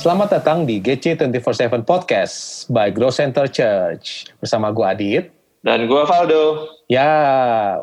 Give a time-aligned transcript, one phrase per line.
[0.00, 4.32] Selamat datang di GC 24/7 Podcast by Grow Center Church.
[4.40, 5.28] Bersama gue Adit.
[5.60, 6.72] Dan gue Valdo.
[6.88, 7.12] Ya,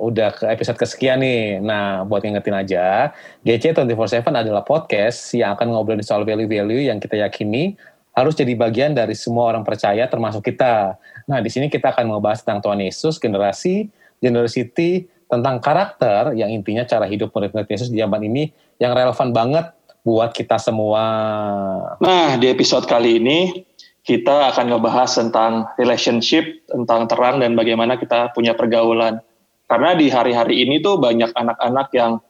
[0.01, 1.61] udah ke episode kesekian nih.
[1.61, 3.13] Nah, buat ngingetin aja,
[3.45, 7.77] GC 24/7 adalah podcast yang akan ngobrolin soal value-value yang kita yakini
[8.17, 10.97] harus jadi bagian dari semua orang percaya termasuk kita.
[11.29, 13.93] Nah, di sini kita akan membahas tentang Tuhan Yesus, generasi,
[14.25, 18.49] generosity, tentang karakter yang intinya cara hidup murid-murid Yesus di zaman ini
[18.81, 19.76] yang relevan banget
[20.07, 21.03] buat kita semua.
[21.99, 23.67] Nah, di episode kali ini
[24.07, 29.19] kita akan ngebahas tentang relationship, tentang terang dan bagaimana kita punya pergaulan.
[29.67, 32.23] Karena di hari-hari ini tuh banyak anak-anak yang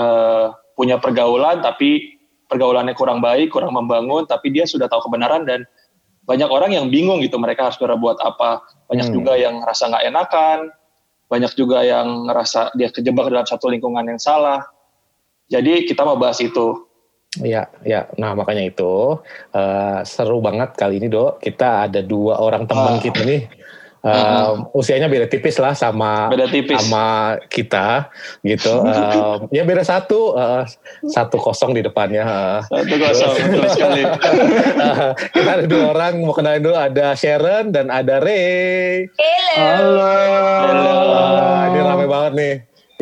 [0.00, 2.16] uh, punya pergaulan tapi
[2.48, 5.68] pergaulannya kurang baik, kurang membangun, tapi dia sudah tahu kebenaran dan
[6.24, 8.64] banyak orang yang bingung gitu mereka harus berbuat apa.
[8.88, 9.16] Banyak hmm.
[9.20, 10.58] juga yang ngerasa nggak enakan,
[11.28, 14.64] banyak juga yang ngerasa dia kejebak dalam satu lingkungan yang salah.
[15.52, 16.88] Jadi kita mau bahas itu.
[17.40, 18.12] Ya, ya.
[18.20, 19.16] Nah makanya itu
[19.56, 21.40] uh, seru banget kali ini dok.
[21.40, 23.00] Kita ada dua orang teman oh.
[23.00, 23.48] kita nih.
[24.02, 26.74] Uh, uh usianya beda tipis lah sama beda tipis.
[26.74, 28.10] sama kita
[28.42, 30.66] gitu uh, ya beda satu uh,
[31.06, 36.34] satu kosong di depannya uh, satu kosong betul sekali uh, kita ada dua orang mau
[36.34, 39.06] kenalin dulu ada Sharon dan ada Ray
[39.54, 42.54] halo halo uh, ini ramai banget nih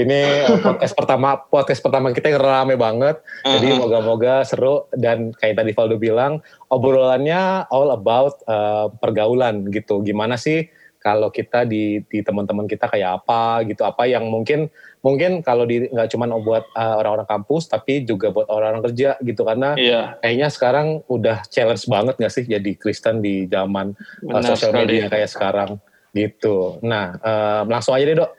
[0.05, 0.21] ini
[0.65, 3.21] podcast pertama podcast pertama kita yang rame banget.
[3.21, 3.59] Uh-huh.
[3.59, 6.41] Jadi moga-moga seru dan kayak tadi Valdo bilang
[6.73, 10.01] obrolannya all about uh, pergaulan gitu.
[10.01, 10.69] Gimana sih
[11.01, 14.69] kalau kita di di teman-teman kita kayak apa gitu apa yang mungkin
[15.01, 19.49] mungkin kalau di nggak cuma buat uh, orang-orang kampus tapi juga buat orang-orang kerja gitu
[19.49, 20.21] karena yeah.
[20.21, 23.97] kayaknya sekarang udah challenge banget nggak sih jadi Kristen di zaman
[24.29, 25.81] uh, sosial media kayak sekarang
[26.13, 26.77] gitu.
[26.85, 28.33] Nah uh, langsung aja deh dok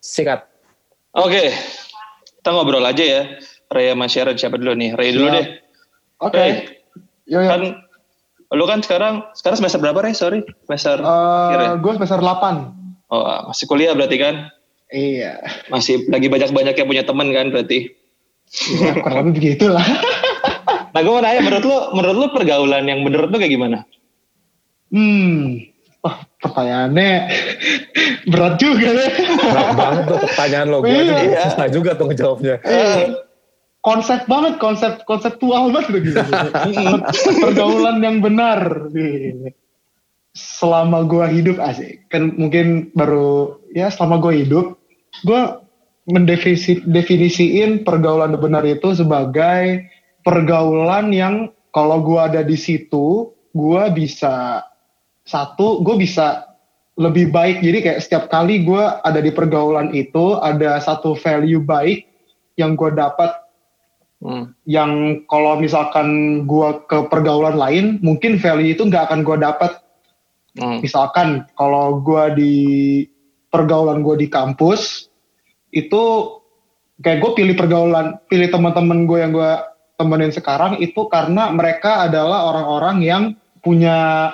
[0.00, 0.55] sikat.
[1.16, 1.48] Oke,
[2.40, 3.22] kita ngobrol aja ya.
[3.72, 4.92] Ray sama Sharon siapa dulu nih?
[4.94, 5.46] Ray dulu deh.
[6.20, 6.36] Oke.
[6.36, 6.50] Okay.
[7.24, 7.48] Yo, yo.
[7.48, 7.62] Kan,
[8.52, 10.12] lu kan sekarang, sekarang semester berapa Ray?
[10.12, 13.08] Sorry, semester uh, Gue semester 8.
[13.08, 14.52] Oh, masih kuliah berarti kan?
[14.92, 15.40] Iya.
[15.72, 17.96] Masih lagi banyak-banyak yang punya teman kan berarti?
[18.76, 19.82] Iya, kurang lebih begitu lah.
[20.92, 23.88] nah, gue mau nanya, menurut lu, menurut lu pergaulan yang menurut lu kayak gimana?
[24.92, 25.64] Hmm,
[26.06, 27.10] Wah, pertanyaannya
[28.30, 29.10] berat juga ya.
[29.42, 30.78] Berat banget tuh pertanyaan lo.
[30.86, 31.42] Gue juga iya.
[31.50, 32.56] susah juga tuh ngejawabnya.
[32.62, 32.94] Iya.
[33.82, 36.22] Konsep banget, konsep konseptual banget gitu.
[37.42, 38.86] Pergaulan yang benar.
[40.36, 44.78] Selama gue hidup asik, kan mungkin baru ya selama gue hidup,
[45.24, 45.40] gue
[46.06, 49.88] mendefinisiin pergaulan yang benar itu sebagai
[50.22, 51.34] pergaulan yang
[51.72, 54.60] kalau gue ada di situ, gue bisa
[55.26, 56.56] satu gue bisa
[56.96, 62.08] lebih baik jadi kayak setiap kali gue ada di pergaulan itu ada satu value baik
[62.56, 63.36] yang gue dapat
[64.24, 64.56] hmm.
[64.64, 69.72] yang kalau misalkan gue ke pergaulan lain mungkin value itu nggak akan gue dapat
[70.56, 70.80] hmm.
[70.80, 72.56] misalkan kalau gue di
[73.52, 75.12] pergaulan gue di kampus
[75.74, 76.02] itu
[77.04, 79.52] kayak gue pilih pergaulan pilih teman-teman gue yang gue
[80.00, 83.22] temenin sekarang itu karena mereka adalah orang-orang yang
[83.60, 84.32] punya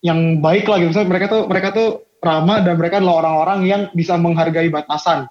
[0.00, 0.92] yang baik lah gitu.
[0.92, 1.88] Misalnya mereka tuh mereka tuh
[2.20, 5.28] ramah dan mereka adalah orang-orang yang bisa menghargai batasan.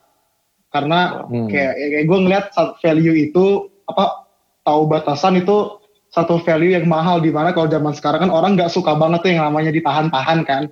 [0.69, 1.49] Karena hmm.
[1.49, 2.45] kayak, kayak gue ngeliat
[2.81, 3.45] value itu
[3.89, 4.29] apa
[4.61, 8.73] tahu batasan itu satu value yang mahal di mana kalau zaman sekarang kan orang nggak
[8.73, 10.63] suka banget tuh yang namanya ditahan-tahan kan.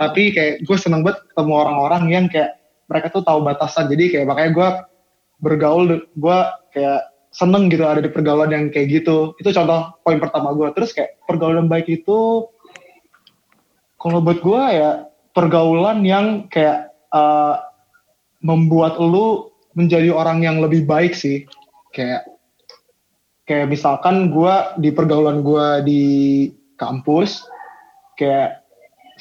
[0.00, 2.56] Tapi kayak gue seneng banget ketemu orang-orang yang kayak
[2.88, 3.88] mereka tuh tahu batasan.
[3.92, 4.68] Jadi kayak makanya gue
[5.44, 6.38] bergaul gue
[6.72, 7.00] kayak
[7.34, 9.36] seneng gitu ada di pergaulan yang kayak gitu.
[9.36, 10.68] Itu contoh poin pertama gue.
[10.72, 12.48] Terus kayak pergaulan baik itu
[14.04, 17.56] kalau buat gue ya pergaulan yang kayak uh,
[18.44, 21.48] membuat lu menjadi orang yang lebih baik sih.
[21.96, 22.28] Kayak
[23.48, 26.04] kayak misalkan gue di pergaulan gue di
[26.76, 27.48] kampus
[28.20, 28.60] kayak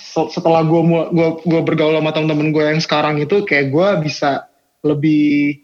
[0.04, 0.82] setelah gue
[1.16, 4.52] gue gue bergaul sama temen-temen gue yang sekarang itu kayak gue bisa
[4.84, 5.64] lebih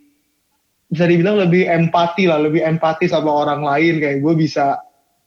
[0.88, 4.80] bisa dibilang lebih empati lah lebih empati sama orang lain kayak gue bisa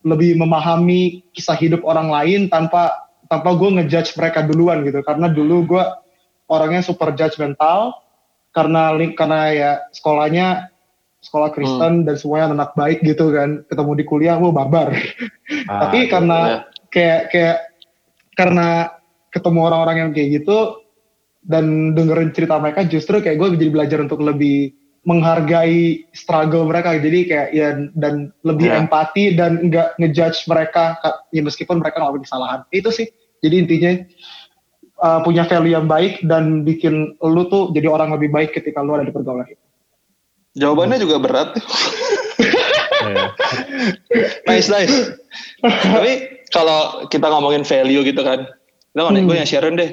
[0.02, 5.00] lebih memahami kisah hidup orang lain tanpa tanpa gue ngejudge mereka duluan gitu.
[5.00, 5.84] Karena dulu gue
[6.52, 7.96] orangnya super judgmental
[8.52, 10.68] karena link karena ya sekolahnya
[11.24, 12.04] sekolah Kristen hmm.
[12.04, 13.64] dan semuanya anak baik gitu kan.
[13.72, 14.92] Ketemu di kuliah gue barbar
[15.72, 16.58] ah, tapi iya, karena ya.
[16.92, 17.58] kayak kayak
[18.36, 18.68] karena
[19.32, 20.58] ketemu orang-orang yang kayak gitu
[21.42, 24.76] dan dengerin cerita mereka justru kayak gue jadi belajar untuk lebih
[25.08, 27.00] menghargai struggle mereka.
[27.00, 28.80] Jadi kayak ya dan lebih yeah.
[28.84, 31.00] empati dan enggak ngejudge mereka.
[31.32, 33.08] Ya meskipun mereka ngelakuin kesalahan itu sih
[33.42, 33.92] jadi intinya
[35.02, 38.94] uh, punya value yang baik dan bikin lu tuh jadi orang lebih baik ketika lu
[38.94, 39.60] ada di pergaulan itu.
[40.52, 41.58] Jawabannya juga berat.
[43.02, 43.34] ya,
[44.46, 45.18] nice nice.
[45.64, 48.46] Tapi kalau kita ngomongin value gitu kan,
[48.92, 49.30] kita ngomongin hmm.
[49.32, 49.90] gue yang Sharon deh.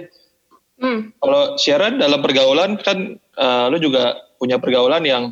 [0.80, 1.00] Hmm.
[1.18, 5.24] Kalau Sharon dalam pergaulan kan, uh, lu juga punya pergaulan yang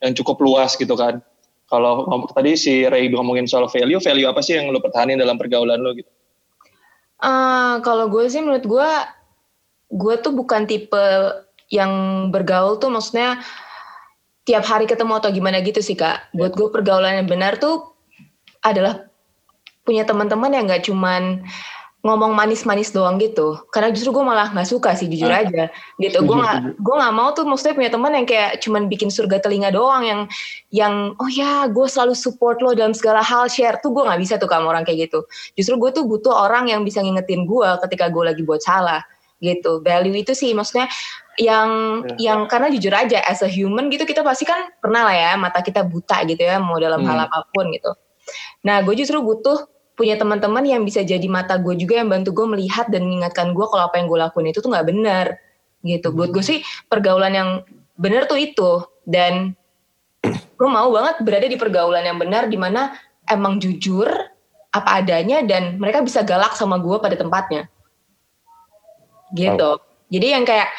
[0.00, 1.20] yang cukup luas gitu kan.
[1.66, 5.78] Kalau tadi si Ray ngomongin soal value, value apa sih yang lu pertahanin dalam pergaulan
[5.78, 6.10] lu gitu?
[7.20, 8.90] Uh, kalau gue sih menurut gue,
[9.92, 11.04] gue tuh bukan tipe
[11.70, 13.38] yang bergaul tuh maksudnya
[14.48, 16.32] tiap hari ketemu atau gimana gitu sih kak.
[16.32, 17.92] Buat gue pergaulan yang benar tuh
[18.64, 19.06] adalah
[19.84, 21.44] punya teman-teman yang gak cuman
[22.00, 23.60] ngomong manis-manis doang gitu.
[23.68, 25.44] Karena justru gue malah nggak suka sih jujur ah.
[25.44, 25.68] aja.
[26.00, 26.16] Gitu.
[26.16, 29.68] gue nggak gue nggak mau tuh maksudnya punya teman yang kayak cuman bikin surga telinga
[29.68, 30.20] doang yang
[30.72, 33.76] yang oh ya gue selalu support lo dalam segala hal share.
[33.84, 35.28] Tuh gue nggak bisa tuh sama orang kayak gitu.
[35.60, 39.04] Justru gue tuh butuh orang yang bisa ngingetin gue ketika gue lagi buat salah
[39.44, 39.84] gitu.
[39.84, 40.88] Value itu sih maksudnya
[41.40, 41.68] yang
[42.16, 42.32] yeah.
[42.32, 45.64] yang karena jujur aja as a human gitu kita pasti kan pernah lah ya mata
[45.64, 47.08] kita buta gitu ya mau dalam hmm.
[47.08, 47.92] hal apa pun gitu.
[48.64, 49.68] Nah gue justru butuh
[50.00, 53.66] punya teman-teman yang bisa jadi mata gue juga yang bantu gue melihat dan mengingatkan gue
[53.68, 55.26] kalau apa yang gue lakuin itu tuh nggak benar
[55.84, 56.08] gitu.
[56.16, 56.58] Buat gue sih
[56.88, 57.48] pergaulan yang
[58.00, 59.52] benar tuh itu dan
[60.58, 62.96] gue mau banget berada di pergaulan yang benar di mana
[63.28, 64.08] emang jujur
[64.72, 67.68] apa adanya dan mereka bisa galak sama gue pada tempatnya
[69.34, 69.78] gitu.
[69.78, 69.78] Oh.
[70.10, 70.70] Jadi yang kayak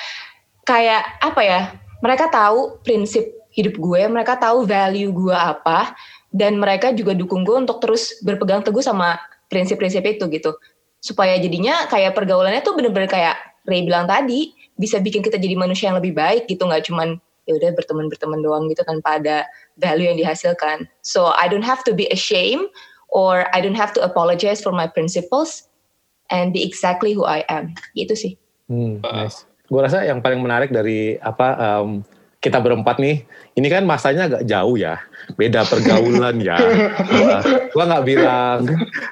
[0.68, 1.62] kayak apa ya?
[2.02, 3.24] Mereka tahu prinsip
[3.54, 5.94] hidup gue, mereka tahu value gue apa,
[6.32, 9.20] dan mereka juga dukung gue untuk terus berpegang teguh sama
[9.52, 10.56] prinsip-prinsip itu gitu.
[11.04, 13.36] Supaya jadinya kayak pergaulannya tuh bener-bener kayak
[13.68, 16.64] Ray bilang tadi bisa bikin kita jadi manusia yang lebih baik gitu.
[16.66, 19.44] Nggak cuman ya udah berteman berteman doang gitu tanpa ada
[19.76, 20.88] value yang dihasilkan.
[21.04, 22.72] So I don't have to be ashamed
[23.12, 25.68] or I don't have to apologize for my principles
[26.32, 27.76] and be exactly who I am.
[27.94, 28.34] Gitu sih.
[28.72, 29.44] Hmm, nice.
[29.68, 32.04] Gue rasa yang paling menarik dari apa um,
[32.42, 33.22] kita berempat nih,
[33.54, 34.98] ini kan masanya agak jauh ya,
[35.36, 36.58] beda pergaulan ya.
[36.58, 37.42] Uh,
[37.74, 38.60] gua nggak bilang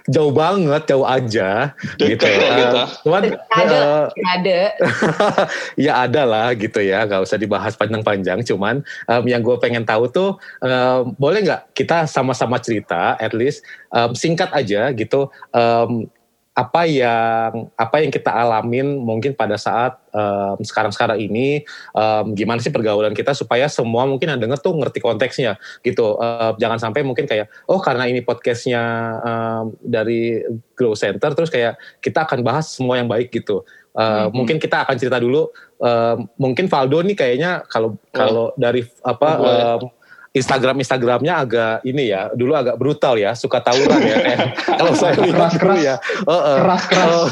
[0.08, 2.26] jauh banget, jauh aja, gitu.
[2.26, 3.24] Uh, cuman
[3.54, 4.04] ada, uh,
[4.36, 4.60] ada.
[5.90, 8.44] ya ada lah gitu ya, nggak usah dibahas panjang-panjang.
[8.44, 13.64] Cuman um, yang gue pengen tahu tuh, um, boleh nggak kita sama-sama cerita, at least
[13.96, 15.32] um, singkat aja gitu.
[15.56, 16.12] Um,
[16.60, 21.64] apa yang apa yang kita alamin mungkin pada saat um, sekarang-sekarang ini
[21.96, 25.56] um, gimana sih pergaulan kita supaya semua mungkin yang denger tuh ngerti konteksnya
[25.88, 28.84] gitu uh, jangan sampai mungkin kayak oh karena ini podcastnya
[29.24, 30.44] um, dari
[30.76, 34.32] Grow Center terus kayak kita akan bahas semua yang baik gitu Uh, mm-hmm.
[34.38, 35.50] Mungkin kita akan cerita dulu.
[35.82, 39.80] Uh, mungkin Valdo nih kayaknya kalau kalau dari apa uh,
[40.30, 44.18] Instagram Instagramnya agak ini ya dulu agak brutal ya suka tawuran ya.
[44.22, 45.96] Kayak kalau saya lihat keras, keras, ya.
[46.26, 47.10] Uh, uh, keras keras.
[47.10, 47.28] Uh,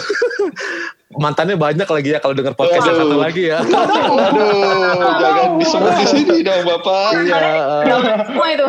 [1.18, 3.60] mantannya banyak lagi ya kalau dengar podcast yang satu lagi ya.
[3.62, 7.10] Aduh jangan disebut di sini dong bapak.
[7.26, 8.68] Iya semua itu.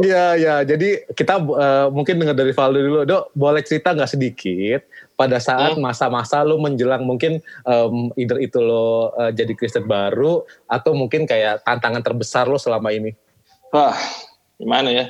[0.00, 0.54] Iya, ya.
[0.64, 2.98] Jadi kita uh, mungkin dengar dari Valdo dulu.
[3.04, 4.80] Dok, boleh cerita nggak sedikit
[5.12, 5.82] pada saat hmm.
[5.82, 11.68] masa-masa lo menjelang mungkin um, either itu lo uh, jadi Kristen baru atau mungkin kayak
[11.68, 13.12] tantangan terbesar lo selama ini?
[13.74, 13.96] Wah,
[14.56, 15.04] gimana ya?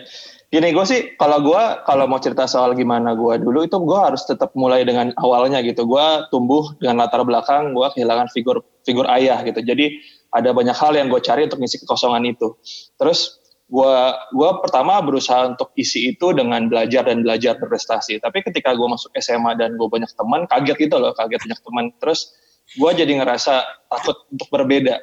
[0.48, 4.24] Gini gue sih, kalau gue kalau mau cerita soal gimana gue dulu itu gue harus
[4.24, 5.84] tetap mulai dengan awalnya gitu.
[5.84, 9.60] Gue tumbuh dengan latar belakang gue kehilangan figur figur ayah gitu.
[9.60, 10.00] Jadi
[10.32, 12.56] ada banyak hal yang gue cari untuk ngisi kekosongan itu.
[12.96, 13.36] Terus
[13.68, 13.96] gue
[14.32, 18.16] gue pertama berusaha untuk isi itu dengan belajar dan belajar berprestasi.
[18.16, 21.84] Tapi ketika gue masuk SMA dan gue banyak teman, kaget gitu loh, kaget banyak teman.
[22.00, 22.32] Terus
[22.72, 24.96] gue jadi ngerasa takut untuk berbeda.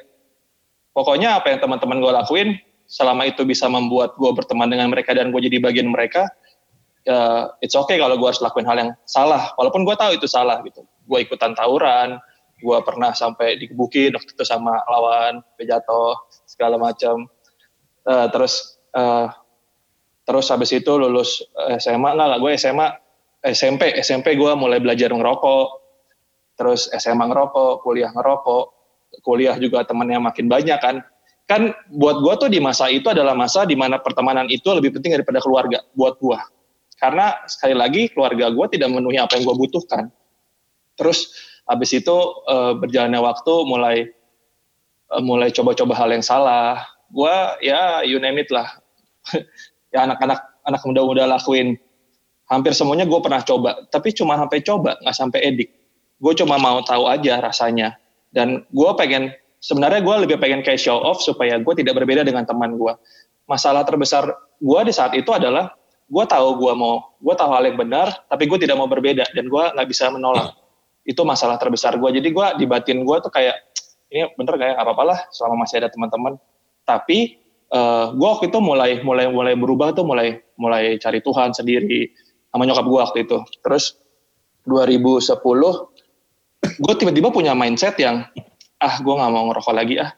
[0.90, 2.48] Pokoknya apa yang teman-teman gue lakuin,
[2.86, 6.30] selama itu bisa membuat gue berteman dengan mereka dan gue jadi bagian mereka
[7.06, 9.54] uh, it's okay kalau gue harus lakuin hal yang salah.
[9.56, 10.82] Walaupun gue tahu itu salah gitu.
[11.06, 12.18] Gue ikutan tawuran
[12.56, 16.16] gue pernah sampai dikebukin waktu itu sama lawan jatuh
[16.48, 17.28] segala macam
[18.08, 19.28] uh, terus uh,
[20.24, 21.44] terus habis itu lulus
[21.76, 22.88] SMA nggak lah gue SMA
[23.44, 25.84] SMP SMP gue mulai belajar ngerokok.
[26.56, 28.64] Terus SMA ngerokok kuliah ngerokok.
[29.22, 31.04] Kuliah juga temennya makin banyak kan
[31.46, 35.14] kan buat gue tuh di masa itu adalah masa di mana pertemanan itu lebih penting
[35.14, 36.38] daripada keluarga buat gue
[36.96, 40.08] karena sekali lagi keluarga gue tidak memenuhi apa yang gue butuhkan.
[40.96, 41.28] Terus
[41.68, 42.16] habis itu
[42.48, 43.96] uh, berjalannya waktu mulai
[45.12, 46.80] uh, mulai coba-coba hal yang salah.
[47.12, 48.68] Gue ya you name it lah.
[49.94, 51.78] Ya anak-anak anak muda-muda lakuin.
[52.50, 55.70] Hampir semuanya gue pernah coba tapi cuma sampai coba nggak sampai edik.
[56.20, 57.96] Gue cuma mau tahu aja rasanya.
[58.34, 62.44] Dan gue pengen sebenarnya gue lebih pengen kayak show off supaya gue tidak berbeda dengan
[62.44, 62.92] teman gue.
[63.46, 64.26] Masalah terbesar
[64.58, 65.72] gue di saat itu adalah
[66.06, 69.44] gue tahu gue mau, gue tahu hal yang benar, tapi gue tidak mau berbeda dan
[69.46, 70.54] gue nggak bisa menolak.
[71.06, 72.10] Itu masalah terbesar gue.
[72.18, 73.54] Jadi gue di batin gue tuh kayak
[74.10, 76.38] ini bener kayak apa-apa lah selama masih ada teman-teman.
[76.86, 82.10] Tapi uh, gue waktu itu mulai mulai mulai berubah tuh mulai mulai cari Tuhan sendiri
[82.50, 83.98] sama nyokap gue waktu itu terus
[84.66, 85.28] 2010
[86.82, 88.26] gue tiba-tiba punya mindset yang
[88.80, 90.12] ah gue nggak mau ngerokok lagi ah.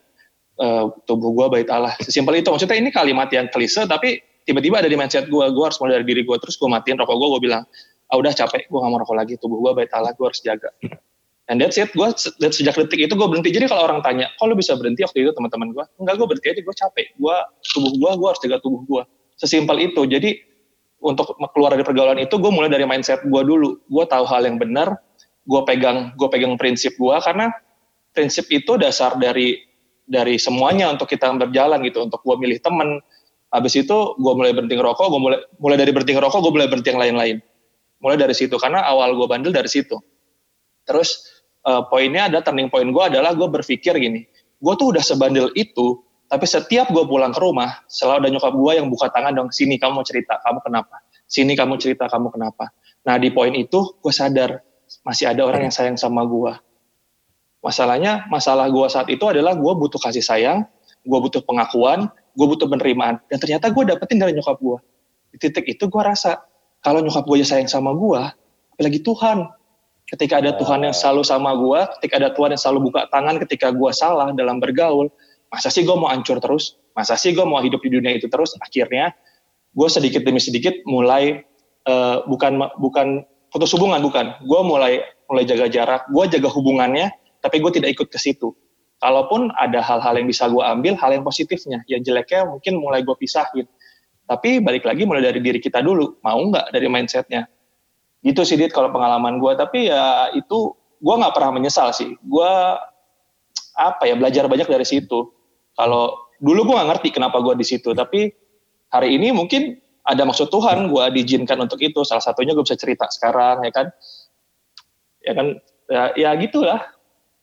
[0.59, 1.95] Uh, tubuh gue bait Allah.
[2.03, 2.50] Sesimpel itu.
[2.50, 6.07] Maksudnya ini kalimat yang klise tapi tiba-tiba ada di mindset gue gue harus mulai dari
[6.09, 7.62] diri gue terus gue matiin rokok gue gue bilang
[8.11, 8.67] ah udah capek.
[8.67, 9.38] Gue gak mau rokok lagi.
[9.38, 10.11] Tubuh gue bait Allah.
[10.19, 10.75] Gue harus jaga.
[11.49, 11.95] And that's it.
[11.95, 12.11] Gue
[12.50, 13.55] sejak detik itu gue berhenti.
[13.55, 16.49] Jadi kalau orang tanya kok lu bisa berhenti waktu itu teman-teman gue enggak gue berhenti
[16.50, 16.61] aja.
[16.67, 17.07] Gue capek.
[17.17, 19.03] Gue tubuh gue gue harus jaga tubuh gue
[19.38, 20.03] sesimpel itu.
[20.11, 20.43] Jadi
[20.99, 23.79] untuk keluar dari pergaulan itu gue mulai dari mindset gue dulu.
[23.87, 24.99] Gue tahu hal yang benar.
[25.47, 27.55] Gue pegang gue pegang prinsip gue karena
[28.19, 29.63] prinsip itu dasar dari
[30.09, 32.03] dari semuanya untuk kita berjalan gitu.
[32.11, 32.99] Untuk gue milih temen
[33.55, 36.91] habis itu gue mulai berhenti ngerokok gue mulai mulai dari berhenti ngerokok gue mulai berhenti
[36.91, 37.37] yang lain-lain.
[38.03, 39.95] Mulai dari situ karena awal gue bandel dari situ.
[40.83, 44.27] Terus uh, poinnya ada turning point gue adalah gue berpikir gini
[44.59, 48.73] gue tuh udah sebandel itu tapi setiap gue pulang ke rumah selalu ada nyokap gue
[48.77, 50.97] yang buka tangan dong sini kamu cerita kamu kenapa?
[51.29, 52.73] Sini kamu cerita kamu kenapa?
[53.05, 54.61] Nah di poin itu gue sadar
[55.05, 56.53] masih ada orang yang sayang sama gue
[57.59, 60.62] Masalahnya, masalah gue saat itu adalah gue butuh kasih sayang,
[61.03, 62.07] gue butuh pengakuan,
[62.38, 63.19] gue butuh penerimaan.
[63.27, 64.79] Dan ternyata gue dapetin dari nyokap gue.
[65.35, 66.38] Di titik itu gue rasa,
[66.81, 68.21] kalau nyokap gue sayang sama gue,
[68.75, 69.50] apalagi Tuhan.
[70.09, 73.69] Ketika ada Tuhan yang selalu sama gue, ketika ada Tuhan yang selalu buka tangan ketika
[73.77, 75.12] gue salah dalam bergaul,
[75.53, 76.81] masa sih gue mau hancur terus?
[76.97, 78.57] Masa sih gue mau hidup di dunia itu terus?
[78.57, 79.12] Akhirnya,
[79.77, 81.45] gue sedikit demi sedikit mulai
[81.85, 87.62] uh, bukan bukan putus hubungan bukan gue mulai mulai jaga jarak gue jaga hubungannya tapi
[87.62, 88.54] gue tidak ikut ke situ.
[88.99, 93.14] Kalaupun ada hal-hal yang bisa gue ambil, hal yang positifnya, yang jeleknya mungkin mulai gue
[93.14, 93.66] pisahin.
[94.26, 97.47] Tapi balik lagi mulai dari diri kita dulu, mau nggak dari mindsetnya.
[98.21, 102.18] Gitu sih Dit kalau pengalaman gue, tapi ya itu gue nggak pernah menyesal sih.
[102.26, 102.50] Gue
[103.78, 105.30] apa ya belajar banyak dari situ.
[105.78, 108.35] Kalau dulu gue nggak ngerti kenapa gue di situ, tapi
[108.90, 112.02] hari ini mungkin ada maksud Tuhan gue diizinkan untuk itu.
[112.02, 113.87] Salah satunya gue bisa cerita sekarang ya kan,
[115.23, 115.47] ya kan
[115.87, 116.98] ya, ya gitulah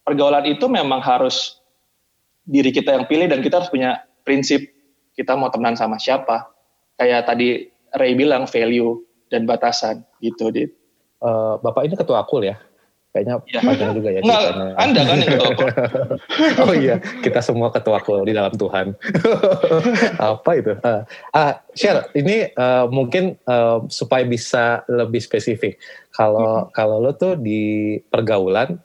[0.05, 1.59] pergaulan itu memang harus
[2.45, 4.61] diri kita yang pilih dan kita harus punya prinsip
[5.17, 6.53] kita mau temenan sama siapa.
[6.95, 9.01] Kayak tadi Ray bilang value
[9.33, 10.71] dan batasan gitu, Dit.
[11.19, 12.55] Uh, Bapak ini ketua akul ya?
[13.15, 13.63] Kayaknya ya.
[13.63, 14.43] panjang juga ya Enggak,
[14.75, 15.69] Anda kan yang ketua akul.
[16.67, 18.91] oh iya, kita semua ketua akul di dalam Tuhan.
[20.35, 20.75] Apa itu?
[20.83, 25.79] Uh, uh, share, ini uh, mungkin uh, supaya bisa lebih spesifik.
[26.11, 26.75] Kalau hmm.
[26.75, 28.83] kalau lo tuh di pergaulan,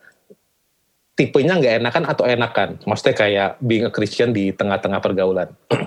[1.21, 2.81] tipenya nggak enakan atau enakan?
[2.89, 5.53] Maksudnya kayak being a Christian di tengah-tengah pergaulan.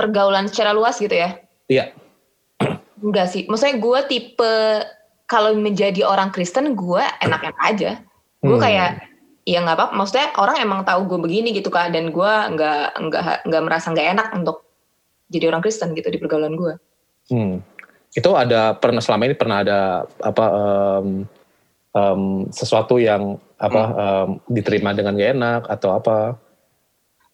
[0.00, 1.40] Pergaulan secara luas gitu ya?
[1.72, 1.96] Iya.
[3.04, 3.48] Enggak sih.
[3.48, 4.54] Maksudnya gue tipe
[5.24, 8.04] kalau menjadi orang Kristen gue enak-enak aja.
[8.44, 8.64] Gue hmm.
[8.68, 8.90] kayak
[9.48, 9.94] ya nggak apa-apa.
[9.96, 14.08] Maksudnya orang emang tahu gue begini gitu kan dan gue nggak nggak nggak merasa nggak
[14.12, 14.68] enak untuk
[15.32, 16.76] jadi orang Kristen gitu di pergaulan gue.
[17.32, 17.64] Hmm.
[18.12, 21.08] Itu ada pernah selama ini pernah ada apa um,
[21.96, 23.94] um, sesuatu yang apa hmm.
[23.94, 26.18] um, diterima dengan gak enak atau apa?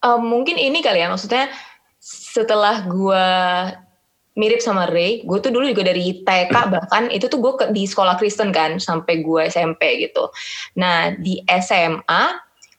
[0.00, 1.52] Um, mungkin ini kali ya maksudnya
[2.00, 3.26] setelah gue
[4.38, 8.16] mirip sama Ray, gue tuh dulu juga dari TK bahkan itu tuh gue di sekolah
[8.16, 10.32] Kristen kan sampai gue SMP gitu.
[10.80, 12.24] Nah di SMA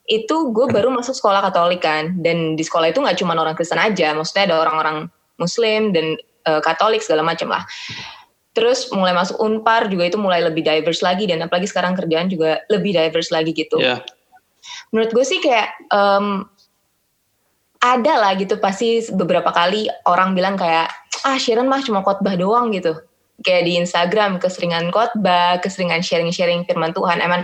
[0.10, 3.78] itu gue baru masuk sekolah Katolik kan dan di sekolah itu nggak cuma orang Kristen
[3.78, 4.98] aja, maksudnya ada orang-orang
[5.38, 6.18] Muslim dan
[6.50, 7.66] uh, Katolik segala macam lah
[8.52, 12.60] terus mulai masuk unpar juga itu mulai lebih diverse lagi dan apalagi sekarang kerjaan juga
[12.68, 13.80] lebih diverse lagi gitu.
[13.80, 14.04] Yeah.
[14.92, 16.46] Menurut gue sih kayak um,
[17.82, 20.92] ada lah gitu pasti beberapa kali orang bilang kayak
[21.26, 22.94] ah Sharon mah cuma khotbah doang gitu.
[23.42, 27.24] Kayak di Instagram keseringan khotbah, keseringan sharing-sharing firman Tuhan.
[27.24, 27.42] Emang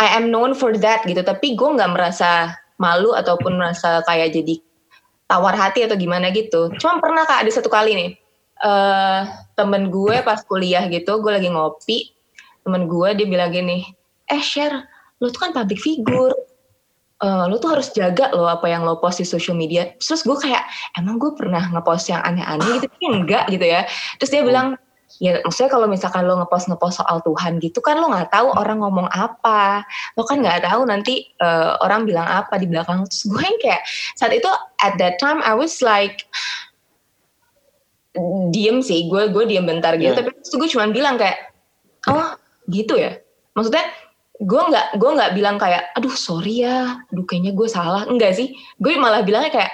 [0.00, 1.20] I am known for that gitu.
[1.20, 4.56] Tapi gue nggak merasa malu ataupun merasa kayak jadi
[5.28, 6.72] tawar hati atau gimana gitu.
[6.80, 8.10] Cuma pernah kak ada satu kali nih
[8.64, 9.20] uh,
[9.52, 12.12] temen gue pas kuliah gitu gue lagi ngopi
[12.62, 13.84] temen gue dia bilang gini
[14.32, 14.92] eh share
[15.22, 16.34] lo tuh kan public figure.
[17.22, 19.94] Uh, lo tuh harus jaga lo apa yang lo post di social media.
[20.02, 20.66] Terus gue kayak
[20.98, 22.90] emang gue pernah ngepost yang aneh-aneh gitu?
[22.90, 23.86] Tapi enggak gitu ya.
[24.18, 24.74] Terus dia bilang
[25.22, 28.82] ya maksudnya kalau misalkan lo ngepost ngepost soal Tuhan gitu kan lo nggak tahu orang
[28.82, 29.86] ngomong apa.
[30.18, 33.06] Lo kan nggak tahu nanti uh, orang bilang apa di belakang.
[33.06, 33.86] Terus gue yang kayak
[34.18, 34.50] saat itu
[34.82, 36.26] at that time I was like
[38.52, 40.12] diem sih gue gue diem bentar gitu.
[40.12, 40.16] Yeah.
[40.16, 41.52] tapi terus gue cuma bilang kayak
[42.08, 42.36] oh
[42.68, 43.16] gitu ya?
[43.56, 43.88] Maksudnya
[44.42, 48.04] gue nggak gue nggak bilang kayak aduh sorry ya aduh kayaknya gue salah.
[48.04, 48.52] Enggak sih.
[48.76, 49.72] Gue malah bilangnya kayak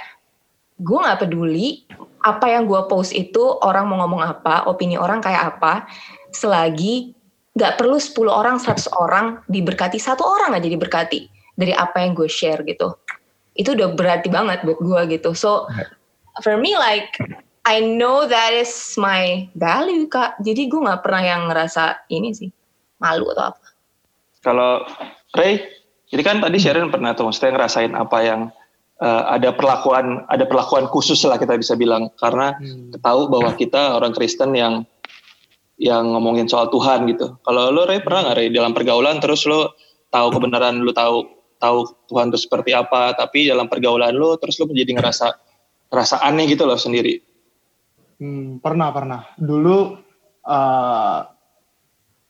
[0.78, 1.82] gue nggak peduli
[2.22, 5.86] apa yang gue post itu orang mau ngomong apa opini orang kayak apa
[6.30, 7.14] selagi
[7.58, 11.26] nggak perlu 10 orang 100 orang diberkati satu orang aja diberkati
[11.58, 12.94] dari apa yang gue share gitu.
[13.58, 15.34] Itu udah berarti banget buat gue gitu.
[15.34, 15.66] So
[16.46, 17.10] for me like
[17.68, 20.40] I know that is my value kak.
[20.40, 22.48] Jadi gue nggak pernah yang ngerasa ini sih
[22.96, 23.66] malu atau apa.
[24.40, 24.88] Kalau
[25.36, 25.60] Ray,
[26.08, 28.40] jadi kan tadi Sharon pernah tuh, maksudnya ngerasain apa yang
[29.04, 33.04] uh, ada perlakuan ada perlakuan khusus lah kita bisa bilang karena hmm.
[33.04, 34.88] tahu bahwa kita orang Kristen yang
[35.76, 37.36] yang ngomongin soal Tuhan gitu.
[37.44, 39.76] Kalau lo Ray pernah nggak Ray dalam pergaulan terus lo
[40.08, 41.28] tahu kebenaran lo tahu
[41.60, 45.28] tahu Tuhan itu seperti apa, tapi dalam pergaulan lo terus lo menjadi ngerasa
[45.92, 47.27] ngerasa aneh gitu loh sendiri.
[48.18, 49.20] Hmm, pernah pernah.
[49.38, 49.76] Dulu
[50.42, 51.20] uh, eh,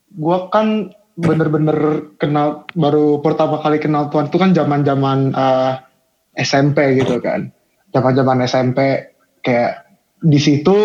[0.09, 5.81] gue kan bener-bener kenal baru pertama kali kenal Tuhan itu kan zaman-zaman uh,
[6.37, 7.49] eh, SMP gitu kan.
[7.91, 8.79] Zaman-zaman SMP
[9.41, 9.89] kayak
[10.21, 10.77] di situ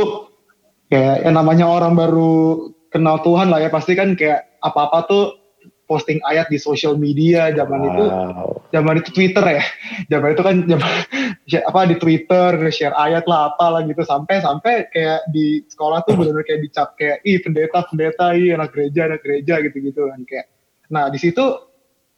[0.87, 5.42] kayak yang namanya orang baru kenal Tuhan lah ya pasti kan kayak apa-apa tuh
[5.93, 7.89] posting ayat di sosial media zaman wow.
[7.93, 8.03] itu
[8.73, 9.63] zaman itu Twitter ya.
[10.09, 10.91] Zaman itu kan zaman
[11.69, 14.01] apa di Twitter share ayat lah apa lah gitu.
[14.01, 18.73] Sampai sampai kayak di sekolah tuh benar-benar kayak dicap kayak ih pendeta pendeta ih anak
[18.73, 20.49] gereja anak gereja gitu gitu kan kayak.
[20.89, 21.45] Nah di situ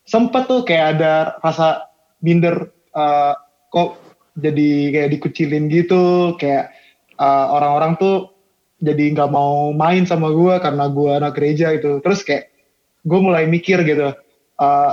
[0.07, 1.91] sempet tuh kayak ada rasa
[2.23, 3.35] minder uh,
[3.75, 3.99] kok
[4.39, 6.39] jadi kayak dikucilin gitu.
[6.39, 6.71] Kayak
[7.19, 8.31] uh, orang-orang tuh
[8.79, 12.54] jadi nggak mau main sama gue karena gue anak gereja itu terus kayak
[13.05, 14.11] gue mulai mikir gitu
[14.57, 14.91] uh,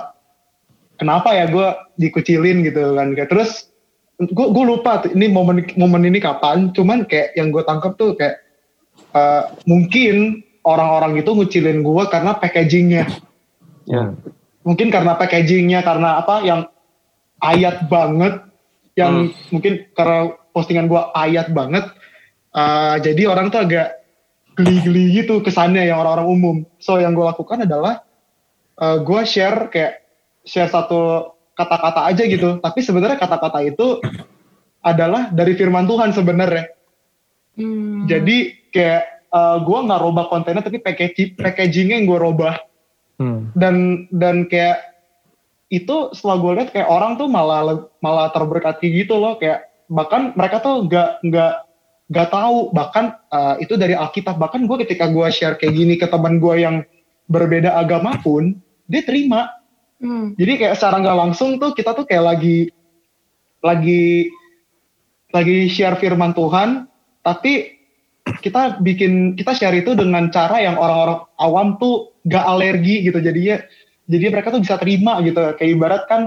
[1.00, 3.72] kenapa ya gue dikucilin gitu kan kayak terus
[4.20, 8.38] gue gue lupa ini momen momen ini kapan cuman kayak yang gue tangkap tuh kayak
[9.16, 13.10] uh, mungkin orang-orang itu ngucilin gue karena packagingnya
[13.88, 14.14] yeah.
[14.62, 16.60] mungkin karena packagingnya karena apa yang
[17.42, 18.46] ayat banget
[18.94, 19.50] yang hmm.
[19.50, 21.90] mungkin karena postingan gue ayat banget
[22.54, 24.01] uh, jadi orang tuh agak
[24.58, 26.56] geli-geli gitu kesannya yang orang-orang umum.
[26.78, 28.04] So yang gue lakukan adalah
[28.78, 30.04] uh, gue share kayak
[30.44, 32.60] share satu kata-kata aja gitu.
[32.60, 34.00] Tapi sebenarnya kata-kata itu
[34.82, 36.66] adalah dari firman Tuhan sebenarnya.
[37.56, 38.08] Hmm.
[38.08, 42.54] Jadi kayak uh, eh, gue nggak robah kontennya tapi packaging packagingnya yang gue robah.
[43.20, 43.52] Hmm.
[43.54, 44.92] Dan dan kayak
[45.72, 50.60] itu setelah gue lihat kayak orang tuh malah malah terberkati gitu loh kayak bahkan mereka
[50.60, 51.52] tuh nggak nggak
[52.12, 52.70] gak tahu.
[52.76, 54.36] Bahkan uh, itu dari Alkitab.
[54.36, 56.84] Bahkan gue ketika gue share kayak gini ke teman gue yang
[57.26, 59.48] berbeda agama pun dia terima.
[60.02, 60.34] Hmm.
[60.34, 62.74] jadi kayak secara nggak langsung tuh kita tuh kayak lagi
[63.62, 64.26] lagi
[65.32, 66.90] lagi share firman Tuhan.
[67.22, 67.78] Tapi
[68.42, 73.22] kita bikin kita share itu dengan cara yang orang-orang awam tuh gak alergi gitu.
[73.22, 73.62] Jadinya
[74.10, 75.38] jadi mereka tuh bisa terima gitu.
[75.54, 76.22] Kayak ibarat kan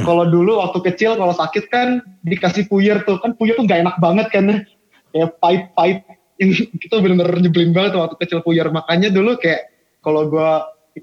[0.00, 3.20] kalau dulu waktu kecil kalau sakit kan dikasih puyer tuh.
[3.20, 4.64] Kan puyer tuh gak enak banget kan
[5.12, 5.98] kayak pahit-pahit
[6.38, 10.50] yang kita bener-bener nyebelin banget waktu kecil puyer makanya dulu kayak kalau gue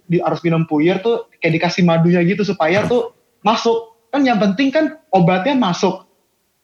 [0.08, 3.96] di, harus minum puyer tuh kayak dikasih madunya gitu supaya tuh masuk.
[4.12, 6.08] Kan yang penting kan obatnya masuk.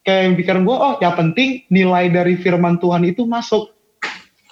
[0.02, 3.72] Kayak yang pikiran gue oh yang penting nilai dari firman Tuhan itu masuk.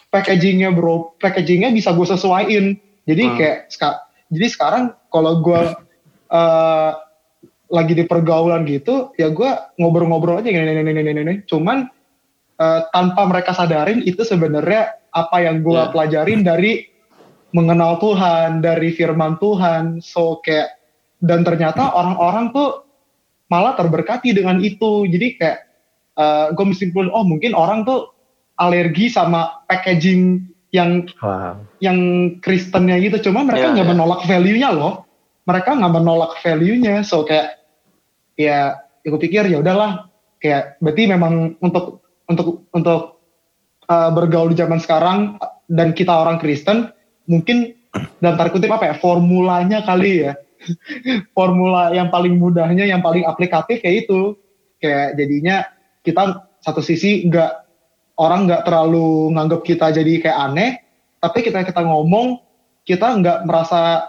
[0.10, 2.65] Packagingnya bro packagingnya bisa gue sesuaiin.
[3.08, 3.36] Jadi hmm.
[3.39, 3.58] kayak
[4.30, 5.62] jadi sekarang kalau gue
[6.30, 6.91] uh,
[7.69, 11.86] lagi di pergaulan gitu ya gue ngobrol-ngobrol aja gini, gini, gini, gini, cuman
[12.60, 15.89] uh, tanpa mereka sadarin itu sebenarnya apa yang gue yeah.
[15.89, 16.86] pelajarin dari
[17.56, 20.78] mengenal Tuhan dari firman Tuhan so kayak
[21.17, 22.86] dan ternyata orang-orang tuh
[23.50, 25.60] malah terberkati dengan itu jadi kayak
[26.13, 28.13] uh, eh, gue mesti oh mungkin orang tuh
[28.62, 31.58] alergi sama packaging yang wow.
[31.82, 31.98] yang
[32.45, 33.98] Kristennya gitu cuma mereka iya, nggak yeah, yeah.
[33.98, 34.93] menolak value-nya loh
[35.50, 37.58] mereka nggak menolak value-nya so kayak
[38.38, 40.06] ya, ya gue pikir ya udahlah
[40.38, 41.98] kayak berarti memang untuk
[42.29, 43.19] untuk untuk
[43.89, 46.93] uh, bergaul di zaman sekarang dan kita orang Kristen
[47.25, 47.73] mungkin
[48.21, 50.33] dalam tanda kutip apa ya formulanya kali ya.
[51.35, 54.35] Formula yang paling mudahnya yang paling aplikatif kayak itu.
[54.79, 55.67] Kayak jadinya
[56.03, 57.51] kita satu sisi nggak
[58.19, 60.71] orang nggak terlalu nganggap kita jadi kayak aneh
[61.19, 62.39] tapi kita kita ngomong
[62.87, 64.07] kita nggak merasa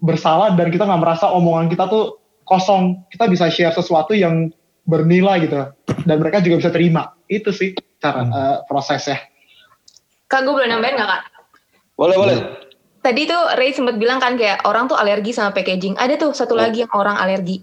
[0.00, 3.04] bersalah dan kita nggak merasa omongan kita tuh kosong.
[3.12, 4.48] Kita bisa share sesuatu yang
[4.86, 5.54] bernilai gitu.
[6.06, 7.12] Dan mereka juga bisa terima.
[7.26, 8.32] Itu sih cara hmm.
[8.32, 9.20] uh, prosesnya.
[10.26, 11.22] Kak gue boleh nambahin nggak kak?
[11.98, 12.36] Boleh boleh.
[13.02, 15.94] Tadi tuh Ray sempat bilang kan kayak orang tuh alergi sama packaging.
[15.94, 16.62] Ada tuh satu oh.
[16.62, 17.62] lagi yang orang alergi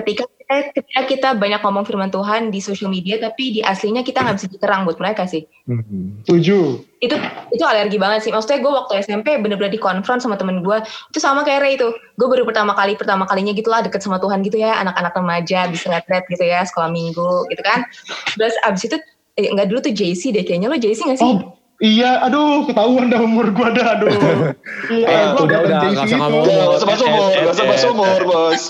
[0.00, 4.36] ketika ketika kita banyak ngomong firman Tuhan di social media tapi di aslinya kita nggak
[4.40, 5.44] bisa diterang buat mereka sih.
[5.68, 6.24] Hmm.
[6.24, 6.80] Tujuh.
[7.04, 7.14] Itu
[7.52, 8.32] itu alergi banget sih.
[8.32, 10.78] Maksudnya gue waktu SMP bener-bener dikonfront sama temen gue.
[11.12, 11.92] Itu sama kayak Ray itu.
[12.16, 14.80] Gue baru pertama kali pertama kalinya gitulah deket sama Tuhan gitu ya.
[14.80, 17.84] Anak-anak remaja bisa retret gitu ya sekolah minggu gitu kan.
[18.32, 18.96] Terus abis itu
[19.36, 21.28] eh, nggak dulu tuh JC deh kayaknya lo JC gak sih?
[21.28, 21.57] Oh.
[21.78, 24.10] Iya, aduh ketahuan dah umur gua dah, aduh.
[24.98, 26.44] iya, gua udah udah nggak usah ngomong.
[26.50, 28.62] Gak usah bahas umur, gak usah bahas umur, bos.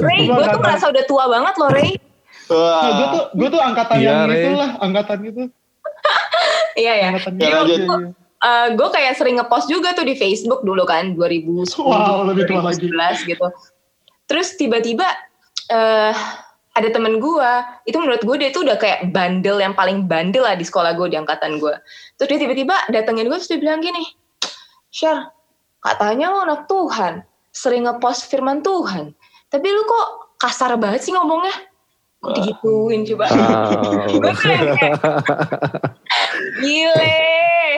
[0.00, 1.90] Ray, gua tuh merasa udah tua banget loh, Ray.
[2.50, 4.34] Nah, gue tuh gue tuh angkatan Iya, yang Re.
[4.34, 5.42] itu lah, angkatan itu.
[6.80, 7.10] Iya ya.
[7.36, 7.78] Ya, lanjut.
[7.82, 7.96] itu.
[8.78, 12.88] gue kayak sering ngepost juga tuh di Facebook dulu kan 2010 Wow, lebih tua lagi.
[12.88, 13.46] 2011 gitu.
[14.30, 15.04] Terus tiba-tiba
[15.68, 16.14] eh
[16.80, 17.50] ada temen gue,
[17.84, 21.12] itu menurut gue dia tuh udah kayak bandel yang paling bandel lah di sekolah gue
[21.12, 21.74] di angkatan gue.
[22.16, 24.02] Terus dia tiba-tiba datengin gue terus dia bilang gini,
[24.90, 25.30] Share,
[25.84, 29.12] katanya lo anak Tuhan, sering ngepost firman Tuhan,
[29.52, 31.54] tapi lu kok kasar banget sih ngomongnya?
[32.20, 33.32] Kok digituin coba?
[34.12, 35.00] Gue kayak
[36.60, 37.16] gile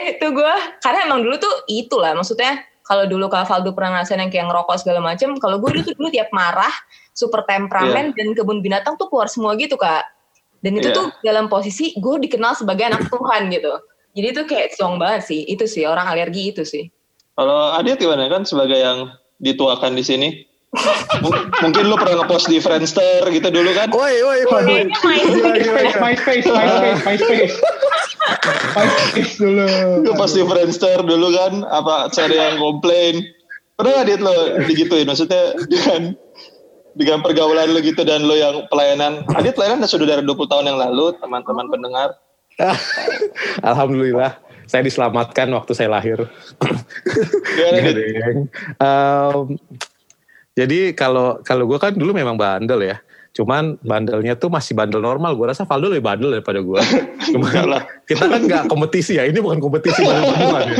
[0.03, 4.31] itu gue karena emang dulu tuh itulah maksudnya kalau dulu Kak Valdo pernah ngerasain yang
[4.31, 6.71] kayak ngerokok segala macem kalau gue dulu tuh dulu tiap marah
[7.13, 10.03] super temperamen dan kebun binatang tuh keluar semua gitu kak
[10.59, 10.97] dan itu Iya.
[10.97, 13.73] tuh dalam posisi gue dikenal sebagai anak Tuhan gitu
[14.13, 16.89] jadi itu kayak song banget sih itu sih orang alergi itu sih
[17.33, 19.09] Kalau Adit gimana kan sebagai yang
[19.41, 20.29] dituakan di sini?
[21.17, 23.89] M- mungkin lu pernah ngepost di Friendster gitu dulu kan?
[23.89, 24.61] Woi, woi, woi.
[24.61, 27.55] kayaknya main MySpace, MySpace, MySpace, MySpace.
[28.73, 29.65] MySpace dulu.
[30.05, 31.53] Ngepost di Friendster dulu kan?
[31.67, 33.25] Apa ada yang komplain?
[33.73, 35.05] Pernah nggak Dit lo digituin?
[35.05, 36.01] Maksudnya dengan
[36.93, 39.25] dengan pergaulan lo gitu dan lo yang pelayanan.
[39.33, 42.09] Adit pelayanan sudah dari 20 tahun yang lalu, teman-teman pendengar.
[43.69, 44.37] Alhamdulillah,
[44.69, 46.29] saya diselamatkan waktu saya lahir.
[48.77, 49.57] Em,
[50.53, 52.97] jadi kalau kalau gue kan dulu memang bandel ya.
[53.33, 55.33] Cuman bandelnya tuh masih bandel normal.
[55.33, 56.81] Gue rasa Valdo lebih bandel daripada gue.
[57.33, 59.25] Cuman kita kan nggak kompetisi ya.
[59.25, 60.77] Ini bukan kompetisi bandel-bandelan ya.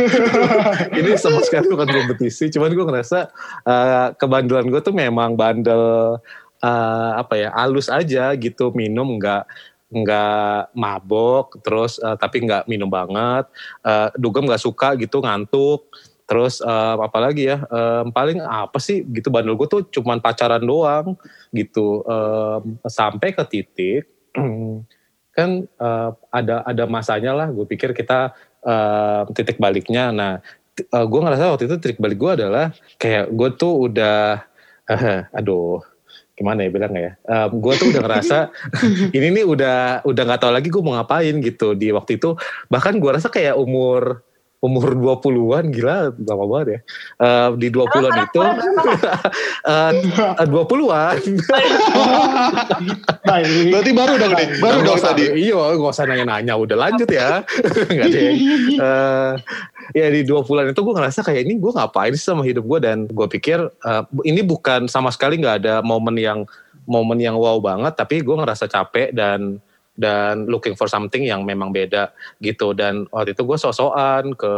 [1.02, 2.54] Ini sama sekali bukan kompetisi.
[2.54, 3.20] Cuman gue ngerasa
[3.66, 6.18] eh, kebandelan gue tuh memang bandel
[6.62, 8.70] eh, apa ya halus aja gitu.
[8.78, 9.50] Minum nggak
[9.94, 13.50] nggak mabok terus eh, tapi nggak minum banget
[13.86, 15.90] eh, dugem nggak suka gitu ngantuk
[16.24, 20.64] terus eh, apa lagi ya eh, paling apa sih gitu bandel gue tuh cuman pacaran
[20.64, 21.20] doang
[21.52, 22.04] gitu.
[22.08, 24.04] Em, sampai ke titik
[25.38, 28.32] kan eh, ada ada masanya lah gue pikir kita
[28.64, 30.10] eh, titik baliknya.
[30.16, 30.40] Nah
[30.80, 34.40] eh, gue ngerasa waktu itu titik balik gue adalah kayak gue tuh udah
[34.88, 35.84] eh, aduh
[36.34, 37.14] gimana ya bilang ya?
[37.54, 38.50] Gue tuh udah ngerasa
[39.18, 41.78] ini nih udah udah nggak tahu lagi gue mau ngapain gitu.
[41.78, 42.34] Di waktu itu
[42.72, 44.26] bahkan gue rasa kayak umur
[44.64, 46.80] umur 20-an gila lama banget ya
[47.24, 48.42] Eh, di 20-an itu
[49.76, 49.92] eh,
[50.40, 51.20] eh, 20-an
[53.24, 53.72] Baik.
[53.72, 55.24] Berarti baru dong nih, baru dong tadi.
[55.50, 57.42] Iya, gak usah nanya-nanya, udah lanjut ya.
[57.92, 58.32] Enggak deh.
[58.78, 59.34] Eh,
[59.96, 62.80] ya di dua bulan itu gue ngerasa kayak ini gue ngapain sih sama hidup gue
[62.84, 66.40] dan gue pikir eh, ini bukan sama sekali nggak ada momen yang
[66.84, 71.70] momen yang wow banget, tapi gue ngerasa capek dan dan looking for something yang memang
[71.70, 72.74] beda gitu.
[72.74, 74.54] Dan waktu itu gue sosokan ke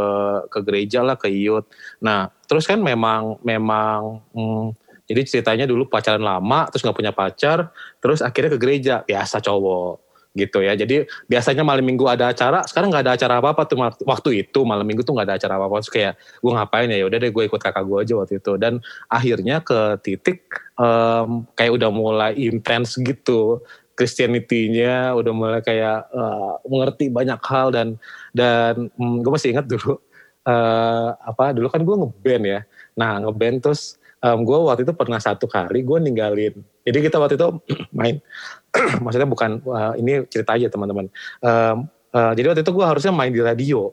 [0.47, 1.67] ke gereja lah ke youth
[1.99, 4.71] nah terus kan memang memang hmm,
[5.05, 7.69] jadi ceritanya dulu pacaran lama terus nggak punya pacar
[8.01, 8.95] terus akhirnya ke gereja.
[9.05, 10.01] Biasa cowok
[10.35, 10.75] gitu ya.
[10.75, 14.59] Jadi biasanya malam minggu ada acara sekarang nggak ada acara apa apa tuh waktu- itu.
[14.67, 17.05] Malam minggu tuh nggak ada acara apa apa terus kayak gue ngapain ya?
[17.07, 18.51] Udah deh gue ikut kakak gue aja waktu itu.
[18.59, 18.73] Dan
[19.07, 20.43] akhirnya ke titik
[20.75, 23.63] em, kayak udah mulai intens gitu
[23.95, 27.87] Christianity-nya udah mulai kayak eh, mengerti banyak hal dan
[28.35, 29.97] dan gue masih ingat dulu
[30.45, 32.59] eh, apa dulu kan gue ngeband ya.
[32.99, 37.47] Nah ngeband terus gue waktu itu pernah satu kali gue ninggalin jadi kita waktu itu
[37.97, 38.21] main
[39.03, 41.09] maksudnya bukan wah, ini cerita aja teman-teman.
[41.41, 41.77] Em,
[42.13, 43.91] eh, jadi waktu itu gue harusnya main di radio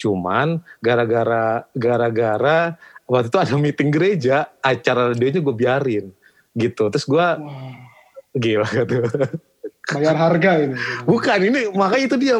[0.00, 2.72] cuman gara-gara gara-gara
[3.04, 6.06] waktu itu ada meeting gereja acara radionya gue biarin
[6.56, 6.88] gitu.
[6.88, 7.89] Terus gue Wah,
[8.34, 9.02] gila gitu
[9.90, 10.74] bayar harga ini.
[11.02, 12.36] bukan ini makanya itu dia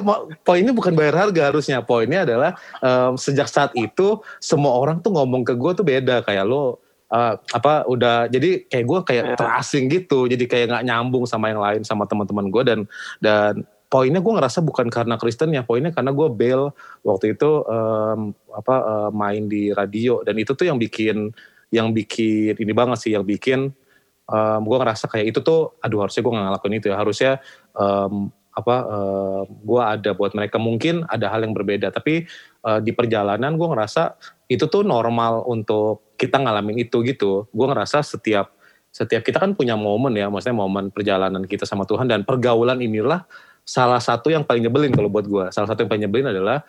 [0.47, 1.83] poinnya bukan bayar harga harusnya.
[1.83, 6.23] Poinnya adalah em, sejak saat itu semua orang tuh ngomong ke gue tuh beda.
[6.23, 6.79] Kayak lo
[7.11, 9.37] eh, apa udah jadi kayak gue kayak Ya.
[9.37, 10.31] terasing gitu.
[10.31, 12.81] Jadi kayak nggak nyambung sama yang lain sama teman-teman gue dan
[13.19, 15.67] dan poinnya gue ngerasa bukan karena Kristen ya.
[15.67, 16.71] Poinnya karena gue bail
[17.03, 20.23] waktu itu em, apa eh, main di radio.
[20.23, 21.35] Dan itu tuh yang bikin
[21.71, 23.71] yang bikin ini banget sih yang bikin
[24.63, 26.97] gue ngerasa kayak itu tuh aduh harusnya gue gak ngelakuin itu ya.
[26.99, 27.33] Harusnya
[27.75, 28.77] em, apa
[29.47, 30.59] gue ada buat mereka.
[30.59, 32.27] Mungkin ada hal yang berbeda tapi
[32.67, 34.15] eh, di perjalanan gue ngerasa
[34.51, 37.47] itu tuh normal untuk kita ngalamin itu gitu.
[37.51, 38.55] Gue ngerasa setiap
[38.91, 43.23] setiap kita kan punya momen ya maksudnya momen perjalanan kita sama Tuhan dan pergaulan inilah
[43.63, 46.67] salah satu yang paling nyebelin kalau buat gue salah satu yang paling nyebelin adalah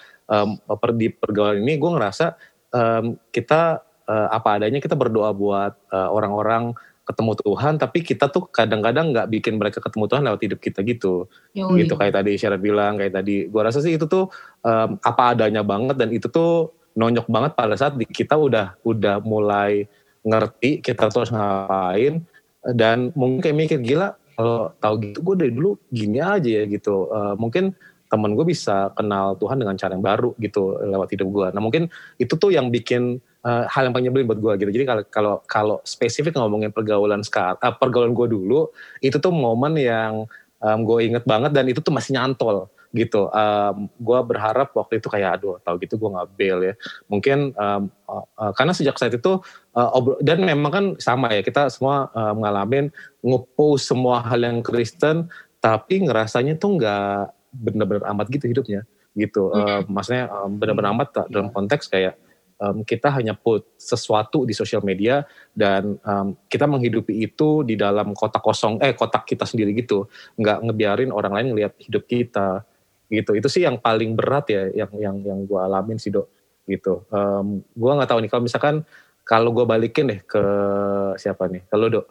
[0.77, 2.37] per- di pergaulan ini gue ngerasa
[2.77, 6.77] em, kita eh, apa adanya kita berdoa buat eh, orang-orang
[7.11, 11.27] ketemu Tuhan tapi kita tuh kadang-kadang nggak bikin mereka ketemu Tuhan lewat hidup kita gitu.
[11.53, 11.83] Yoi.
[11.83, 13.51] gitu kayak tadi Syara bilang kayak tadi.
[13.51, 14.31] Gua rasa sih itu tuh
[14.63, 19.87] em, apa adanya banget dan itu tuh nonyok banget pada saat kita udah udah mulai
[20.23, 22.23] ngerti kita tuh harus ngapain
[22.61, 27.11] dan mungkin kayak mikir gila kalau tahu gitu gue dari dulu gini aja ya gitu.
[27.11, 27.75] Uh, mungkin
[28.11, 31.87] temen gue bisa kenal Tuhan dengan cara yang baru gitu lewat hidup gue nah mungkin
[32.19, 35.35] itu tuh yang bikin uh, hal yang paling nyebelin buat gue gitu jadi kalau kalau
[35.47, 38.67] kalau spesifik ngomongin pergaulan sekarang uh, pergaulan gue dulu
[38.99, 40.27] itu tuh momen yang
[40.59, 43.31] um, gue inget banget dan itu tuh masih nyantol gitu.
[43.31, 46.73] Um, gue berharap waktu itu kayak aduh tahu gitu gue nggak bail ya.
[47.07, 49.39] Mungkin um, uh, uh, karena sejak saat itu
[49.75, 52.91] uh, dan memang kan sama ya kita semua uh, mengalami
[53.23, 59.51] ngepost semua hal yang Kristen tapi ngerasanya tuh nggak benar-benar amat gitu hidupnya gitu.
[59.51, 62.15] Uh, maksudnya um, benar-benar amat dalam konteks kayak
[62.61, 68.15] um, kita hanya put sesuatu di sosial media dan um, kita menghidupi itu di dalam
[68.15, 70.07] kotak kosong eh kotak kita sendiri gitu.
[70.39, 72.63] Nggak ngebiarin orang lain ngelihat hidup kita
[73.11, 73.35] gitu.
[73.35, 76.31] Itu sih yang paling berat ya yang yang yang gue alamin sih dok
[76.69, 77.03] gitu.
[77.11, 78.75] Um, gue nggak tahu nih kalau misalkan
[79.27, 80.43] kalau gue balikin deh ke
[81.19, 81.67] siapa nih?
[81.67, 82.07] Kalau dok.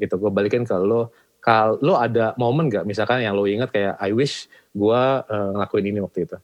[0.00, 2.84] Gitu gue balikin ke lo kalau ada momen nggak?
[2.84, 6.36] Misalkan yang lo ingat kayak I wish gue uh, ngelakuin ini waktu itu.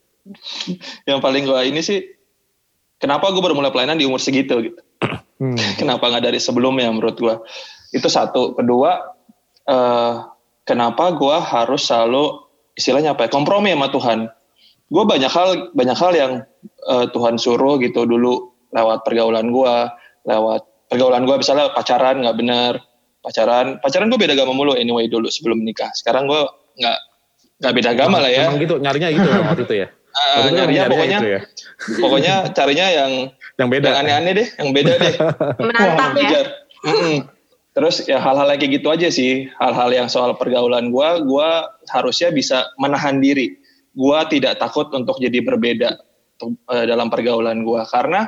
[1.07, 2.03] Yang paling gue ini sih
[2.99, 4.81] kenapa gue baru mulai pelayanan di umur segitu gitu.
[5.37, 5.53] Hmm.
[5.77, 7.35] kenapa nggak dari sebelumnya menurut gue
[7.93, 8.57] itu satu.
[8.57, 9.13] Kedua
[9.69, 10.13] uh,
[10.65, 12.41] kenapa gue harus selalu
[12.73, 14.19] istilahnya apa ya kompromi sama Tuhan?
[14.89, 16.33] Gue banyak hal banyak hal yang
[16.89, 18.09] uh, Tuhan suruh gitu.
[18.09, 19.75] Dulu lewat pergaulan gue
[20.25, 22.73] lewat pergaulan gue misalnya pacaran nggak benar
[23.21, 25.89] pacaran pacaran gue beda agama mulu anyway dulu sebelum nikah.
[25.93, 26.41] Sekarang gue
[26.79, 26.97] nggak
[27.63, 28.49] nggak beda agama lah ya.
[28.49, 29.89] Emang gitu nyarinya gitu waktu itu ya?
[30.17, 31.41] Uh, nyarinya, pokoknya ya?
[32.01, 33.11] pokoknya carinya yang
[33.61, 33.85] yang beda.
[33.93, 35.13] yang aneh-aneh deh yang beda deh.
[35.61, 36.41] Menantang ya?
[36.81, 37.17] mm -mm.
[37.77, 41.49] Terus ya hal-hal kayak gitu aja sih, hal-hal yang soal pergaulan gue, gue
[41.93, 43.61] harusnya bisa menahan diri.
[43.93, 46.01] Gue tidak takut untuk jadi berbeda
[46.41, 48.25] uh, dalam pergaulan gue, karena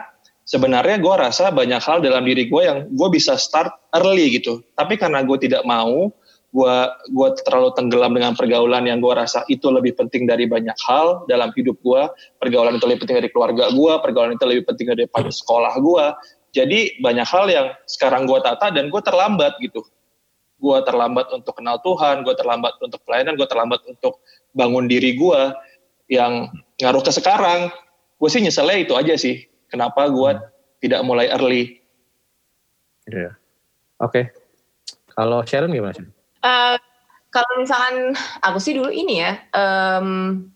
[0.49, 4.65] sebenarnya gue rasa banyak hal dalam diri gue yang gue bisa start early gitu.
[4.73, 6.09] Tapi karena gue tidak mau,
[6.49, 6.75] gue
[7.13, 11.53] gue terlalu tenggelam dengan pergaulan yang gue rasa itu lebih penting dari banyak hal dalam
[11.53, 12.01] hidup gue.
[12.41, 16.05] Pergaulan itu lebih penting dari keluarga gue, pergaulan itu lebih penting daripada sekolah gue
[16.49, 19.85] jadi banyak hal yang sekarang gue tata dan gue terlambat gitu.
[20.59, 24.19] Gue terlambat untuk kenal Tuhan, gue terlambat untuk pelayanan, gue terlambat untuk
[24.51, 25.41] bangun diri gue
[26.09, 26.49] yang
[26.81, 27.69] ngaruh ke sekarang.
[28.19, 29.45] Gue sih nyeselnya itu aja sih.
[29.69, 30.45] Kenapa gue hmm.
[30.81, 31.79] tidak mulai early.
[33.09, 33.31] Iya.
[33.31, 33.33] Yeah.
[34.01, 34.11] Oke.
[34.11, 34.23] Okay.
[35.13, 36.07] Kalau Sharon gimana sih?
[36.39, 36.79] Uh,
[37.29, 40.47] kalau misalkan aku sih dulu ini ya, um,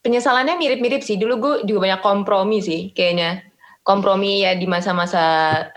[0.00, 1.20] penyesalannya mirip-mirip sih.
[1.20, 3.50] Dulu gue juga banyak kompromi sih kayaknya
[3.80, 5.22] kompromi ya di masa-masa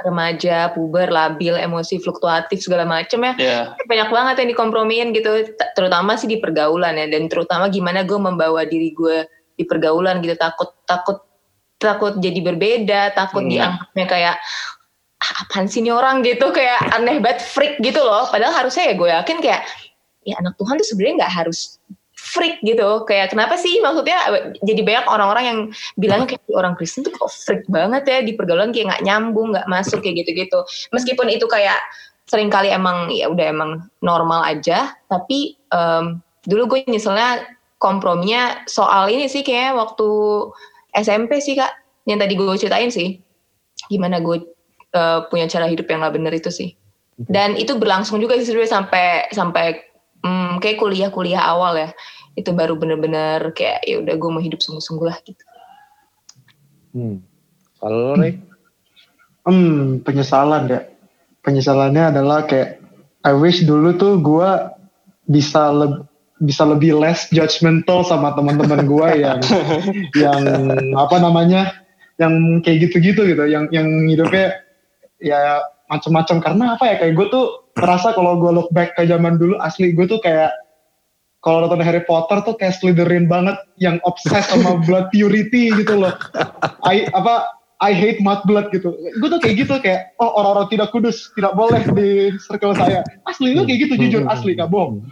[0.03, 3.33] remaja, puber, labil, emosi fluktuatif segala macem ya.
[3.39, 3.63] Yeah.
[3.89, 8.67] Banyak banget yang dikompromiin gitu, terutama sih di pergaulan ya dan terutama gimana gue membawa
[8.67, 9.25] diri gue
[9.57, 11.25] di pergaulan gitu takut takut
[11.83, 13.51] takut jadi berbeda, takut hmm.
[13.51, 14.35] dianggapnya kayak
[15.19, 18.25] ah, apaan sih ini orang gitu kayak aneh banget freak gitu loh.
[18.31, 19.61] Padahal harusnya ya gue yakin kayak
[20.23, 21.77] ya anak Tuhan tuh sebenarnya nggak harus
[22.23, 24.15] freak gitu kayak kenapa sih maksudnya
[24.63, 25.59] jadi banyak orang-orang yang
[25.99, 29.67] bilang kayak orang Kristen tuh kok freak banget ya di pergaulan kayak nggak nyambung nggak
[29.67, 30.63] masuk kayak gitu-gitu
[30.95, 31.77] meskipun itu kayak
[32.25, 37.43] sering kali emang ya udah emang normal aja tapi um, dulu gue nyeselnya
[37.75, 40.07] komprominya soal ini sih kayak waktu
[40.93, 41.73] SMP sih kak
[42.05, 43.19] yang tadi gue ceritain sih
[43.89, 44.45] gimana gue
[44.95, 46.77] uh, punya cara hidup yang gak bener itu sih
[47.29, 49.65] dan itu berlangsung juga sih sebenarnya sampai sampai
[50.25, 51.89] hmm, kayak kuliah-kuliah awal ya
[52.33, 55.43] itu baru bener-bener kayak ya udah gue mau hidup sungguh-sungguh lah gitu.
[56.93, 57.21] Hmm.
[57.77, 58.25] Kalau lo
[59.43, 60.87] Hmm, penyesalan ya.
[61.43, 62.79] Penyesalannya adalah kayak
[63.27, 64.49] I wish dulu tuh gue
[65.27, 66.07] bisa lebih
[66.43, 69.39] bisa lebih less judgmental sama teman-teman gue yang
[70.23, 70.41] yang
[70.99, 71.71] apa namanya
[72.19, 74.59] yang kayak gitu-gitu gitu yang yang hidupnya
[75.23, 77.45] ya macam-macam karena apa ya kayak gue tuh
[77.79, 80.51] merasa kalau gue look back ke zaman dulu asli gue tuh kayak
[81.43, 86.15] kalau nonton Harry Potter tuh kayak Slytherin banget yang obses sama blood purity gitu loh.
[86.87, 87.51] I apa
[87.83, 88.95] I hate mud blood gitu.
[88.95, 93.03] Gue tuh kayak gitu kayak oh orang-orang tidak kudus tidak boleh di circle saya.
[93.27, 95.03] Asli itu kayak gitu jujur asli gak bohong.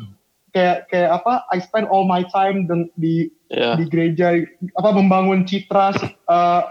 [0.51, 2.67] Kayak kayak apa I spend all my time
[2.99, 3.79] di yeah.
[3.79, 4.35] di gereja
[4.75, 5.95] apa membangun citra
[6.27, 6.67] uh,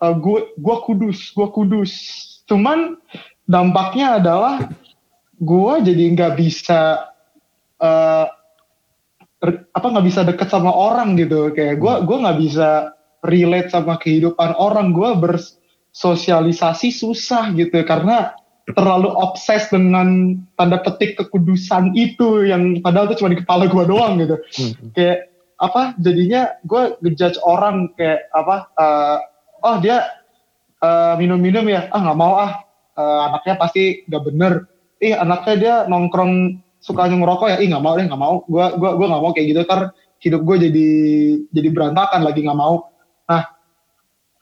[0.00, 1.92] uh, gue gue kudus gue kudus.
[2.44, 3.00] Cuman
[3.48, 4.68] dampaknya adalah
[5.40, 7.12] gue jadi nggak bisa
[7.80, 8.26] uh,
[9.50, 14.56] apa nggak bisa deket sama orang gitu kayak gue gue nggak bisa relate sama kehidupan
[14.56, 18.32] orang gue bersosialisasi susah gitu karena
[18.72, 24.16] terlalu obses dengan tanda petik kekudusan itu yang padahal itu cuma di kepala gue doang
[24.16, 24.36] gitu.
[24.40, 24.72] Hmm.
[24.96, 25.28] kayak
[25.60, 29.18] apa jadinya gue ngejudge orang kayak apa uh,
[29.62, 30.08] oh dia
[30.80, 31.92] uh, minum-minum ya?
[31.92, 32.52] Ah nggak mau ah.
[32.94, 34.52] Uh, anaknya pasti nggak bener.
[35.02, 37.56] Ih anaknya dia nongkrong suka ngerokok ya?
[37.60, 38.34] Ih nggak mau deh nggak mau.
[38.48, 39.60] Gue gua gua nggak mau kayak gitu.
[39.66, 39.80] Ntar
[40.24, 40.88] hidup gue jadi
[41.52, 42.88] jadi berantakan lagi nggak mau.
[43.28, 43.42] Nah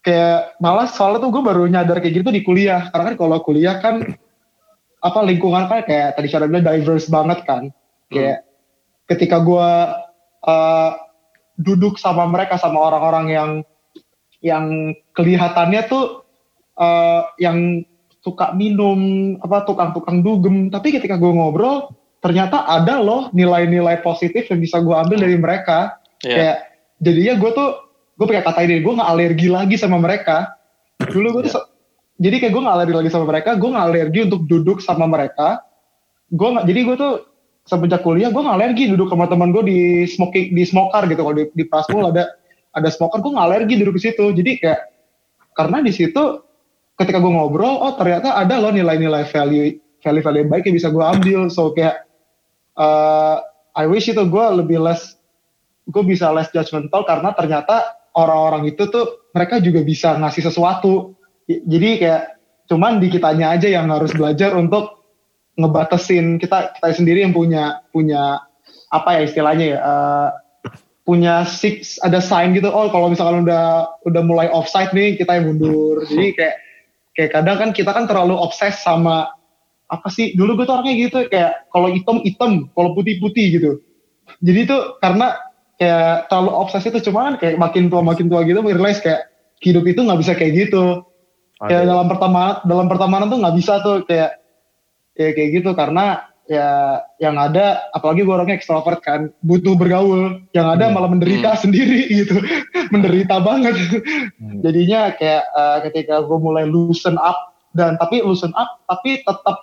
[0.03, 2.91] kayak malah soalnya tuh gue baru nyadar kayak gitu di kuliah.
[2.91, 4.03] Karena kan kalau kuliah kan
[5.03, 7.71] apa lingkungan kan kayak tadi cara bilang diverse banget kan.
[8.11, 8.45] Kayak
[9.07, 9.71] ketika gue
[10.45, 10.91] uh,
[11.57, 13.51] duduk sama mereka sama orang-orang yang
[14.43, 16.27] yang kelihatannya tuh
[16.77, 17.87] uh, yang
[18.23, 20.69] suka minum apa tukang-tukang dugem.
[20.69, 25.99] Tapi ketika gue ngobrol ternyata ada loh nilai-nilai positif yang bisa gue ambil dari mereka.
[26.23, 26.38] Yeah.
[26.38, 26.59] kayak
[27.03, 27.71] jadinya gue tuh
[28.23, 30.55] gue pakai kata ini gue nggak alergi lagi sama mereka.
[31.03, 31.67] Dulu gue tuh yeah.
[32.23, 35.67] jadi kayak gue nggak alergi lagi sama mereka gue nggak alergi untuk duduk sama mereka.
[36.31, 37.15] Gue nggak jadi gue tuh
[37.67, 41.27] semenjak kuliah gue nggak alergi duduk sama teman gue di smoking di smoker gitu.
[41.27, 42.31] Kalau di, di Prasmul ada
[42.71, 44.25] ada smoker gue nggak alergi duduk di situ.
[44.31, 44.81] Jadi kayak
[45.59, 46.23] karena di situ
[46.95, 51.03] ketika gue ngobrol oh ternyata ada loh nilai-nilai value value value baik yang bisa gue
[51.03, 51.51] ambil.
[51.51, 52.07] So kayak
[52.79, 53.43] uh,
[53.75, 55.19] I wish itu gue lebih less
[55.91, 61.16] gue bisa less judgmental karena ternyata orang-orang itu tuh mereka juga bisa ngasih sesuatu.
[61.48, 62.22] Jadi kayak
[62.70, 65.03] cuman di kitanya aja yang harus belajar untuk
[65.59, 68.40] ngebatasin kita kita sendiri yang punya punya
[68.88, 70.29] apa ya istilahnya ya uh,
[71.03, 72.70] punya six ada sign gitu.
[72.70, 76.07] Oh kalau misalkan udah udah mulai offside nih kita yang mundur.
[76.07, 76.57] Jadi kayak
[77.12, 79.35] kayak kadang kan kita kan terlalu obses sama
[79.90, 80.33] apa sih?
[80.33, 83.70] Dulu gue tuh orangnya gitu kayak kalau hitam hitam kalau putih putih gitu.
[84.40, 85.37] Jadi tuh karena
[85.81, 89.33] kayak terlalu obsesi itu cuman kayak makin tua makin tua gitu realize kayak
[89.63, 91.07] hidup itu nggak bisa kayak gitu
[91.63, 91.69] Aduh.
[91.71, 94.43] kayak dalam pertama dalam pertemanan tuh nggak bisa tuh kayak
[95.17, 100.67] kayak kayak gitu karena ya yang ada apalagi gue orangnya ekstrovert kan butuh bergaul yang
[100.67, 100.95] ada hmm.
[100.99, 101.61] malah menderita hmm.
[101.63, 102.37] sendiri gitu
[102.91, 104.61] menderita banget hmm.
[104.61, 109.57] jadinya kayak uh, ketika gue mulai loosen up dan tapi loosen up tapi tetap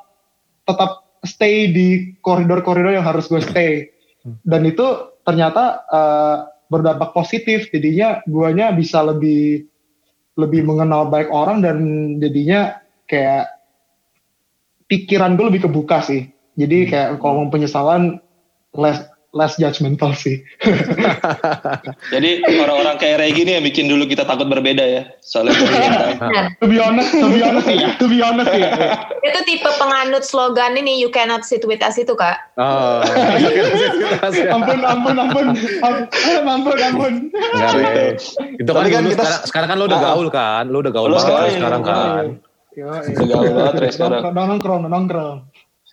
[0.63, 0.91] tetap
[1.27, 3.91] stay di koridor-koridor yang harus gue stay
[4.23, 4.39] hmm.
[4.47, 4.87] dan itu
[5.29, 6.37] ternyata uh,
[6.73, 9.69] berdampak positif jadinya guanya bisa lebih
[10.33, 11.77] lebih mengenal baik orang dan
[12.17, 13.53] jadinya kayak
[14.89, 16.25] pikiran gue lebih kebuka sih
[16.57, 16.89] jadi hmm.
[16.89, 18.17] kayak kalau mau penyesalan
[18.73, 20.41] less less judgmental sih.
[22.13, 25.03] Jadi orang-orang kayak Regi ini yang bikin dulu kita takut berbeda ya.
[25.21, 25.53] Soalnya
[26.57, 28.69] to be honest, to be honest ya, to be honest ya.
[29.21, 32.41] Itu tipe penganut slogan ini you cannot sit with us itu kak.
[32.57, 33.05] Oh.
[34.49, 35.45] ampun, ampun, ampun,
[36.49, 37.13] ampun, ampun.
[37.29, 38.17] Enggak,
[38.57, 40.05] Itu kan, kan kita, sekarang, sekarang kan lo udah ah.
[40.09, 42.23] gaul kan, lo udah gaul banget sekarang kan.
[42.73, 44.21] Udah gaul banget sekarang.
[44.33, 45.37] Nongkrong, nongkrong.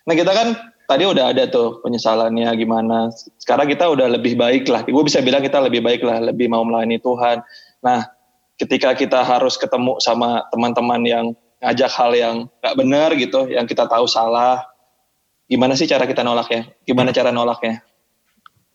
[0.07, 0.47] Nah kita kan
[0.87, 3.11] tadi udah ada tuh penyesalannya gimana.
[3.37, 4.87] Sekarang kita udah lebih baik lah.
[4.87, 7.43] Gue bisa bilang kita lebih baik lah, lebih mau melayani Tuhan.
[7.83, 8.07] Nah,
[8.55, 11.25] ketika kita harus ketemu sama teman-teman yang
[11.59, 14.63] ngajak hal yang gak benar gitu, yang kita tahu salah,
[15.51, 16.71] gimana sih cara kita nolaknya?
[16.87, 17.83] Gimana cara nolaknya?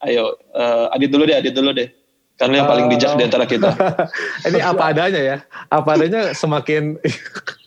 [0.05, 1.89] Ayo, uh, Adit dulu deh, Adit dulu deh.
[2.37, 3.71] Karena yang paling bijak uh, di antara kita.
[4.51, 5.37] Ini apa adanya ya?
[5.71, 6.99] Apa adanya semakin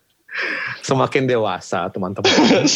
[0.86, 2.30] semakin dewasa teman-teman.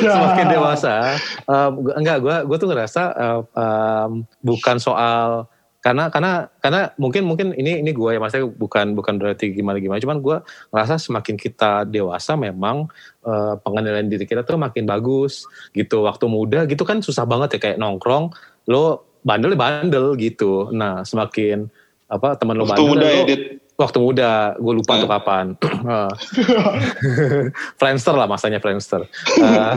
[0.00, 1.18] Semakin dewasa.
[1.44, 5.48] Um, enggak gue gue tuh ngerasa um, um, bukan soal
[5.84, 10.00] karena karena karena mungkin mungkin ini ini gue ya maksudnya bukan bukan berarti gimana gimana.
[10.00, 10.36] Cuman gue
[10.72, 12.88] ngerasa semakin kita dewasa memang
[13.28, 15.44] uh, pengendalian diri kita tuh makin bagus
[15.76, 16.08] gitu.
[16.08, 18.32] Waktu muda gitu kan susah banget ya kayak nongkrong
[18.72, 20.72] lo bandel bandel gitu.
[20.72, 21.68] Nah semakin
[22.08, 23.24] apa teman lo bandel muda ya,
[23.74, 25.46] waktu muda gue lupa tuh kapan.
[25.82, 26.10] Uh,
[27.80, 29.02] Friendster lah masanya Friendster.
[29.38, 29.74] Uh,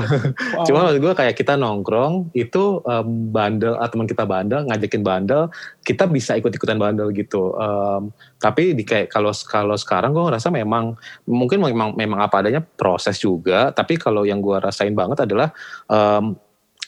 [0.54, 0.66] wow.
[0.70, 5.50] cuma maksud gue kayak kita nongkrong itu um, bandel ah, teman kita bandel ngajakin bandel
[5.82, 7.58] kita bisa ikut ikutan bandel gitu.
[7.58, 10.94] Um, tapi di kayak kalau kalau sekarang gue ngerasa memang
[11.26, 15.50] mungkin memang memang apa adanya proses juga tapi kalau yang gue rasain banget adalah
[15.90, 16.38] um,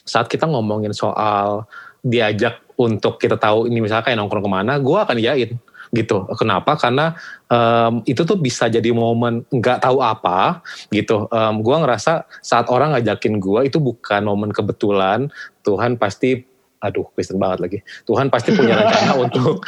[0.06, 1.66] saat kita ngomongin soal
[2.00, 5.60] diajak untuk kita tahu ini misalnya kayak nongkrong ke mana gue akan yain
[5.90, 6.26] gitu.
[6.38, 6.78] Kenapa?
[6.78, 7.18] Karena
[7.50, 10.62] um, itu tuh bisa jadi momen nggak tahu apa
[10.94, 11.26] gitu.
[11.30, 15.30] Um, gue ngerasa saat orang ngajakin gue itu bukan momen kebetulan.
[15.60, 17.78] Tuhan pasti aduh Kristen banget lagi
[18.08, 19.60] Tuhan pasti punya rencana untuk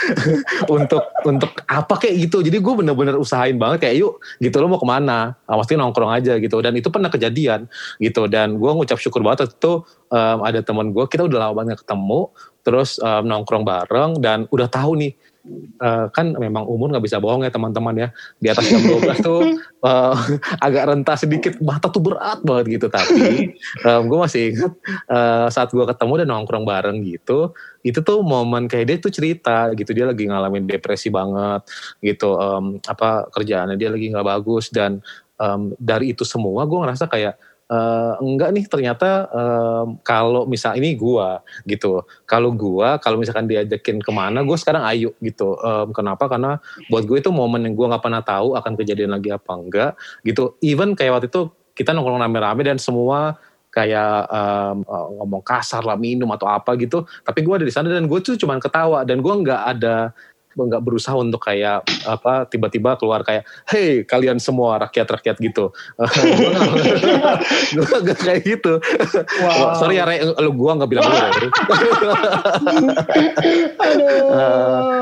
[0.73, 4.81] untuk untuk apa kayak gitu jadi gue bener-bener usahain banget kayak yuk gitu lo mau
[4.81, 7.69] ke mana nah, pasti nongkrong aja gitu dan itu pernah kejadian
[8.01, 11.85] gitu dan gue ngucap syukur banget itu um, ada teman gue kita udah lama banget
[11.85, 12.33] ketemu
[12.65, 15.13] terus um, nongkrong bareng dan udah tahu nih
[15.83, 18.09] uh, kan memang umur nggak bisa bohong ya teman-teman ya.
[18.39, 19.41] Di atas jam 12 tuh
[19.83, 20.15] uh,
[20.67, 22.87] agak rentah sedikit mata tuh berat banget gitu.
[22.89, 23.55] Tapi
[23.87, 24.73] um, gue masih ingat
[25.11, 29.71] uh, saat gue ketemu dan nongkrong bareng gitu itu tuh momen kayak dia tuh cerita
[29.75, 29.91] gitu.
[29.91, 31.67] Dia lagi ngalamin depresi banget
[31.99, 35.03] gitu um, apa kerjaannya dia lagi nggak bagus dan
[35.43, 37.35] um, dari itu semua gue ngerasa kayak
[37.73, 42.05] uh, enggak nih ternyata um, kalau misal ini gua gitu.
[42.29, 45.57] Kalau gua kalau misalkan diajakin ke mana gue sekarang ayo gitu.
[45.57, 46.29] Um, kenapa?
[46.29, 46.61] Karena
[46.93, 49.93] buat gue itu momen yang gue nggak pernah tahu akan kejadian lagi apa enggak
[50.29, 50.61] gitu.
[50.61, 53.41] Even kayak waktu itu kita nongkrong rame-rame dan semua
[53.73, 54.85] kayak um,
[55.25, 57.09] ngomong kasar lah minum atau apa gitu.
[57.25, 60.13] Tapi gue ada di sana dan gue tuh cuman ketawa dan gue nggak ada
[60.57, 65.73] nggak berusaha untuk kayak apa tiba-tiba keluar kayak hey kalian semua rakyat-rakyat gitu.
[67.77, 68.79] Gue gak kayak gitu.
[69.43, 69.75] Wow.
[69.79, 70.05] sorry ya
[70.39, 71.29] lu gue nggak bilang lu uh,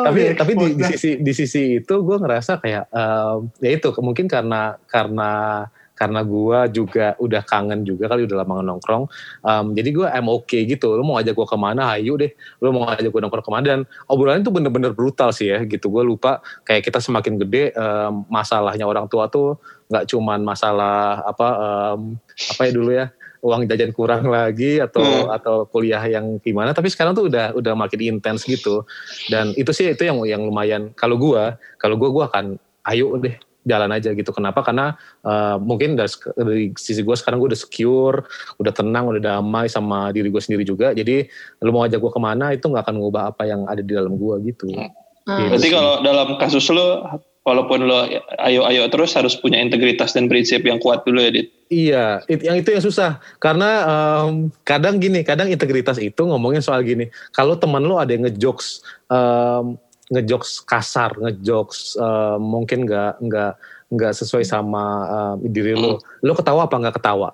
[0.07, 4.26] tapi tapi di, di sisi di sisi itu gue ngerasa kayak um, ya itu mungkin
[4.30, 5.64] karena karena
[6.01, 9.05] karena gue juga udah kangen juga kali udah lama nongkrong.
[9.44, 10.96] Um, jadi gue I'm okay gitu.
[10.96, 12.32] Lo mau ngajak gue ke mana ayo deh.
[12.64, 13.64] Lo mau ngajak gue nongkrong ke mana.
[13.68, 15.92] Dan obrolannya tuh bener-bener brutal sih ya gitu.
[15.92, 19.61] Gue lupa kayak kita semakin gede um, masalahnya orang tua tuh
[19.92, 22.16] nggak cuman masalah apa um,
[22.57, 23.07] apa ya dulu ya
[23.44, 25.36] uang jajan kurang lagi atau hmm.
[25.36, 26.72] atau kuliah yang gimana.
[26.72, 28.88] Tapi sekarang tuh udah udah makin intens gitu.
[29.28, 30.96] Dan itu sih itu yang yang lumayan.
[30.96, 32.57] Kalau gue kalau gue gue akan
[32.88, 34.31] ayo deh jalan aja gitu.
[34.33, 34.65] Kenapa?
[34.65, 38.25] Karena uh, mungkin dari, dari sisi gue sekarang gue udah secure,
[38.57, 40.93] udah tenang, udah damai sama diri gue sendiri juga.
[40.97, 41.29] Jadi
[41.65, 44.17] lu mau ajak gue ke mana itu nggak akan mengubah apa yang ada di dalam
[44.17, 44.73] gue gitu.
[44.73, 44.91] Hmm.
[45.29, 47.05] Gitu Berarti kalau dalam kasus lu,
[47.45, 48.05] walaupun lo
[48.45, 51.49] ayo-ayo terus harus punya integritas dan prinsip yang kuat dulu ya, Dit.
[51.71, 53.23] Iya, it, yang itu yang susah.
[53.39, 57.09] Karena um, kadang gini, kadang integritas itu ngomongin soal gini.
[57.31, 59.79] Kalau teman lo ada yang ngejokes, um,
[60.11, 63.53] ngejokes kasar, ngejokes uh, mungkin nggak nggak
[63.95, 67.31] nggak sesuai sama uh, diri lo, lo ketawa apa nggak ketawa,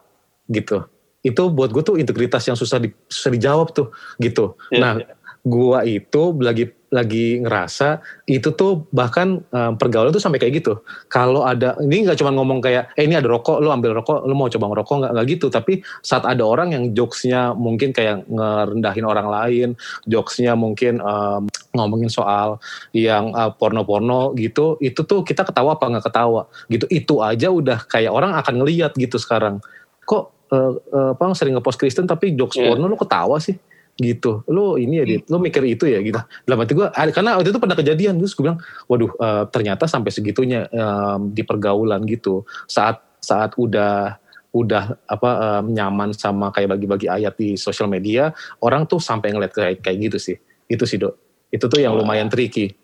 [0.53, 0.85] gitu.
[1.24, 3.89] Itu buat gue tuh integritas yang susah di, susah dijawab tuh,
[4.20, 4.61] gitu.
[4.68, 5.16] Yeah, nah, yeah.
[5.41, 7.99] gua itu lagi lagi ngerasa
[8.30, 10.78] itu tuh bahkan um, pergaulan tuh sampai kayak gitu.
[11.11, 14.34] Kalau ada ini nggak cuma ngomong kayak eh ini ada rokok, lo ambil rokok, lo
[14.39, 15.47] mau coba ngerokok nggak nggak gitu.
[15.51, 19.68] Tapi saat ada orang yang jokesnya mungkin kayak ngerendahin orang lain,
[20.07, 22.62] jokesnya mungkin um, ngomongin soal
[22.95, 26.87] yang uh, porno-porno gitu, itu tuh kita ketawa apa nggak ketawa gitu.
[26.87, 29.59] Itu aja udah kayak orang akan ngeliat gitu sekarang.
[30.07, 32.70] Kok uh, uh, apa sering ngepost Kristen tapi jokes yeah.
[32.70, 33.59] porno lo ketawa sih?
[33.97, 37.49] Gitu lo ini ya dit lo mikir itu ya gitu dalam hati gue karena waktu
[37.49, 38.61] itu pernah kejadian terus gue bilang
[38.92, 44.20] waduh uh, ternyata sampai segitunya um, di pergaulan gitu saat saat udah
[44.53, 49.53] udah apa um, nyaman sama kayak bagi-bagi ayat di sosial media orang tuh sampai ngeliat
[49.53, 50.36] kayak kayak gitu sih
[50.68, 51.16] itu sih dok
[51.49, 52.76] itu tuh yang lumayan tricky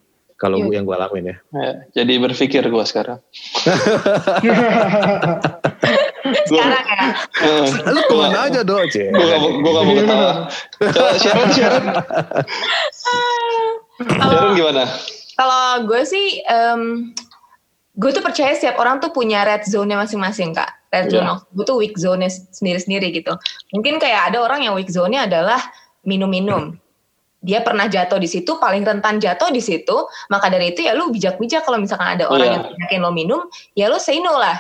[0.43, 1.37] kalau gue yang gue alamin ya.
[1.55, 2.03] ya.
[2.03, 3.23] Jadi berpikir gue sekarang.
[6.23, 7.07] sekarang ya.
[7.91, 9.11] Lu ke mana aja dong, Cie?
[9.11, 10.31] Gue gak, gue gak mau ketawa.
[10.79, 11.85] Coba Sharon, Sharon.
[14.07, 14.85] Sharon gimana?
[15.35, 17.11] Kalau gue sih, um,
[17.99, 20.71] gue tuh percaya setiap orang tuh punya red zone-nya masing-masing, Kak.
[20.93, 21.41] Red zone, yeah.
[21.41, 23.33] gue tuh weak zone-nya sendiri-sendiri gitu.
[23.73, 25.59] Mungkin kayak ada orang yang weak zone-nya adalah
[26.05, 26.77] minum-minum.
[27.43, 31.11] Dia pernah jatuh di situ, paling rentan jatuh di situ, maka dari itu ya lu
[31.11, 32.55] bijak-bijak kalau misalkan ada orang yeah.
[32.55, 33.41] yang ngajakin lo minum,
[33.75, 34.55] ya lu say no lah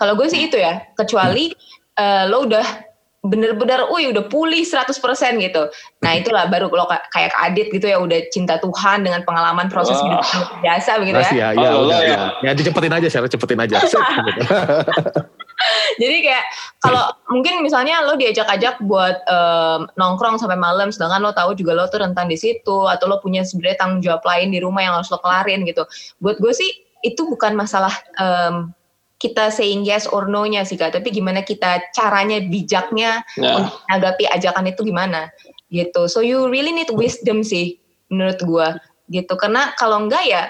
[0.00, 1.52] kalau gue sih itu ya, kecuali
[2.00, 2.88] uh, lo udah
[3.20, 4.96] bener-bener, wih udah pulih 100%
[5.44, 5.62] gitu.
[6.00, 10.24] Nah itulah baru lo kayak Adit gitu ya, udah cinta Tuhan dengan pengalaman proses hidup
[10.64, 11.32] biasa begitu ya.
[11.36, 12.20] Ya, ya, oh, udah, ya.
[12.40, 13.76] ya dicepetin aja, Syara, cepetin aja.
[16.00, 16.44] Jadi kayak
[16.80, 21.84] kalau mungkin misalnya lo diajak-ajak buat um, nongkrong sampai malam, sedangkan lo tahu juga lo
[21.92, 25.12] tuh rentan di situ, atau lo punya sebenarnya tanggung jawab lain di rumah yang harus
[25.12, 25.84] lo kelarin gitu.
[26.24, 26.72] Buat gue sih
[27.04, 28.72] itu bukan masalah um,
[29.20, 33.60] kita saying yes or no-nya sih kak, tapi gimana kita caranya bijaknya yeah.
[33.60, 35.28] untuk menanggapi ajakan itu gimana
[35.68, 36.08] gitu.
[36.08, 37.76] So you really need wisdom sih
[38.08, 38.68] menurut gue
[39.12, 39.36] gitu.
[39.36, 40.48] Karena kalau enggak ya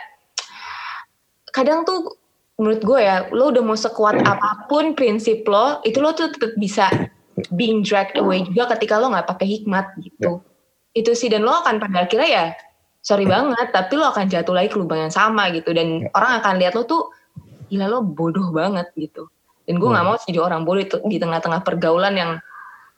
[1.51, 2.15] kadang tuh
[2.63, 6.55] menurut gue ya lo udah mau sekuat apa pun prinsip lo itu lo tuh tetap
[6.55, 6.87] bisa
[7.57, 10.39] being dragged away juga ketika lo nggak pakai hikmat gitu.
[10.39, 11.03] Yeah.
[11.03, 12.47] Itu sih dan lo akan pada akhirnya ya
[13.03, 16.15] sorry banget tapi lo akan jatuh lagi ke lubang yang sama gitu dan yeah.
[16.15, 17.11] orang akan lihat lo tuh
[17.71, 19.31] gila lo bodoh banget gitu
[19.71, 20.19] dan gue nggak hmm.
[20.19, 22.31] mau jadi orang bodoh itu di tengah-tengah pergaulan yang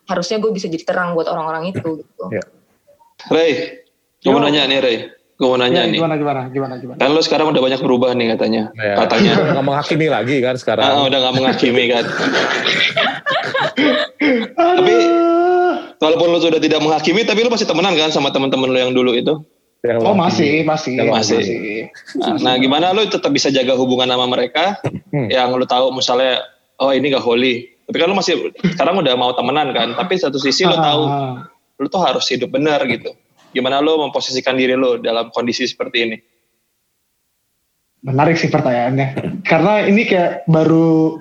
[0.08, 2.24] harusnya gue bisa jadi terang buat orang-orang itu gitu.
[2.32, 2.46] Yeah.
[3.30, 3.52] Ray,
[4.18, 5.98] gue mau nanya nih Ray, gue mau nanya ya, nih.
[6.02, 6.98] Gimana gimana gimana gimana.
[6.98, 8.98] Kan lo sekarang udah banyak berubah nih katanya, ya.
[9.06, 9.32] katanya.
[9.54, 10.90] Udah menghakimi lagi kan sekarang.
[10.90, 12.04] Ah, udah nggak menghakimi kan.
[14.56, 14.96] tapi
[16.02, 19.14] walaupun lo sudah tidak menghakimi, tapi lo masih temenan kan sama teman-teman lo yang dulu
[19.14, 19.38] itu?
[19.82, 21.10] Yang oh masih, masih, masih.
[21.10, 21.46] masih.
[22.14, 24.78] Nah, nah, gimana lu tetap bisa jaga hubungan sama mereka
[25.10, 25.26] hmm.
[25.26, 26.38] yang lu tahu misalnya,
[26.78, 27.66] oh ini gak holy.
[27.90, 29.98] Tapi kan lu masih sekarang udah mau temenan kan.
[29.98, 31.50] Tapi satu sisi lu tahu, ah.
[31.82, 33.10] lu tuh harus hidup benar gitu.
[33.50, 36.16] Gimana lu memposisikan diri lu dalam kondisi seperti ini?
[38.06, 39.42] Menarik sih pertanyaannya.
[39.42, 41.18] Karena ini kayak baru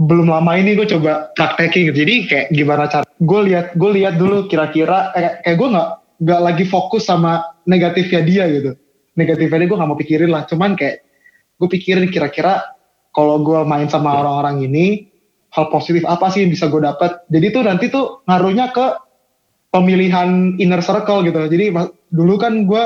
[0.00, 2.04] belum lama ini gue coba praktekin gitu.
[2.04, 5.88] Jadi kayak gimana cara gue lihat gue lihat dulu kira-kira kayak, kayak gue nggak
[6.20, 8.74] nggak lagi fokus sama negatifnya dia gitu.
[9.14, 10.42] Negatifnya dia gue nggak mau pikirin lah.
[10.50, 11.06] Cuman kayak
[11.62, 12.74] gue pikirin kira-kira
[13.14, 15.06] kalau gue main sama orang-orang ini
[15.54, 17.22] hal positif apa sih yang bisa gue dapat.
[17.30, 18.86] Jadi tuh nanti tuh ngaruhnya ke
[19.70, 21.38] pemilihan inner circle gitu.
[21.46, 21.70] Jadi
[22.10, 22.84] dulu kan gue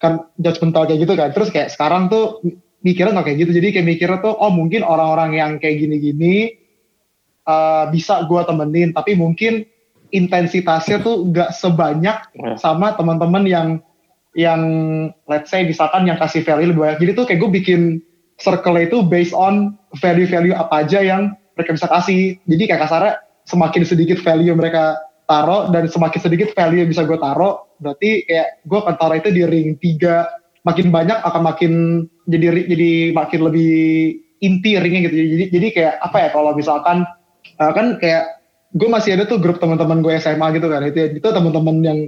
[0.00, 1.30] kan judgmental kayak gitu kan.
[1.36, 2.40] Terus kayak sekarang tuh
[2.82, 6.58] mikirnya nggak kayak gitu jadi kayak mikirnya tuh oh mungkin orang-orang yang kayak gini-gini
[7.46, 9.64] uh, bisa gue temenin tapi mungkin
[10.12, 12.54] intensitasnya tuh nggak sebanyak iya.
[12.58, 13.68] sama teman-teman yang
[14.32, 14.60] yang
[15.28, 16.98] let's say misalkan yang kasih value lebih banyak.
[17.04, 17.80] Jadi tuh kayak gue bikin
[18.40, 22.40] circle itu based on value-value apa aja yang mereka bisa kasih.
[22.48, 23.12] Jadi kayak kasarnya
[23.44, 24.96] semakin sedikit value mereka
[25.28, 29.30] taruh dan semakin sedikit value yang bisa gue taruh berarti kayak gue akan taruh itu
[29.34, 31.72] di ring 3 makin banyak akan makin
[32.30, 33.74] jadi jadi makin lebih
[34.42, 35.16] inti ringnya gitu.
[35.16, 37.06] Jadi jadi kayak apa ya kalau misalkan
[37.58, 40.82] uh, kan kayak gue masih ada tuh grup teman-teman gue SMA gitu kan.
[40.86, 41.98] Itu itu teman-teman yang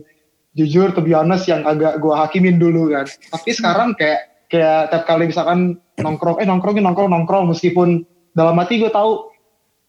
[0.54, 3.06] jujur to be honest yang agak gue hakimin dulu kan.
[3.06, 8.78] Tapi sekarang kayak kayak tiap kali misalkan nongkrong eh nongkrong nongkrong nongkrong meskipun dalam hati
[8.78, 9.30] gue tahu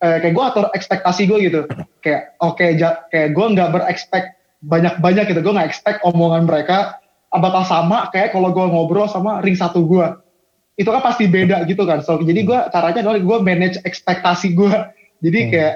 [0.01, 1.61] eh, kayak gue atur ekspektasi gue gitu.
[2.01, 2.77] Kayak oke okay,
[3.13, 4.23] kayak gue nggak berekspek
[4.65, 5.39] banyak banyak gitu.
[5.45, 6.97] Gue nggak expect omongan mereka
[7.35, 10.07] bakal sama kayak kalau gue ngobrol sama ring satu gue
[10.75, 12.01] itu kan pasti beda gitu kan.
[12.01, 14.73] So jadi gue caranya adalah gue manage ekspektasi gue
[15.23, 15.49] jadi hmm.
[15.53, 15.73] kayak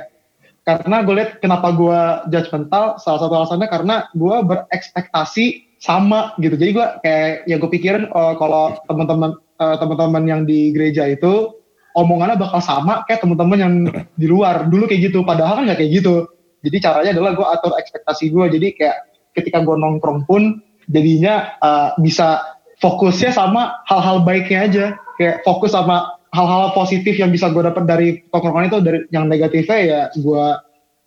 [0.68, 2.00] karena gue lihat kenapa gue
[2.30, 6.60] judgmental salah satu alasannya karena gue berekspektasi sama gitu.
[6.60, 11.56] Jadi gue kayak ya gue pikirin uh, kalau teman-teman uh, teman-teman yang di gereja itu
[11.96, 13.74] omongannya bakal sama kayak teman-teman yang
[14.14, 14.68] di luar.
[14.68, 16.28] Dulu kayak gitu padahal kan nggak kayak gitu.
[16.60, 18.98] Jadi caranya adalah gue atur ekspektasi gue jadi kayak
[19.32, 20.60] ketika gue nongkrong pun
[20.92, 22.44] jadinya uh, bisa
[22.84, 24.86] fokusnya sama hal-hal baiknya aja.
[25.16, 29.80] Kayak fokus sama hal-hal positif yang bisa gue dapat dari tongkrongan itu dari yang negatifnya
[29.82, 30.46] ya gue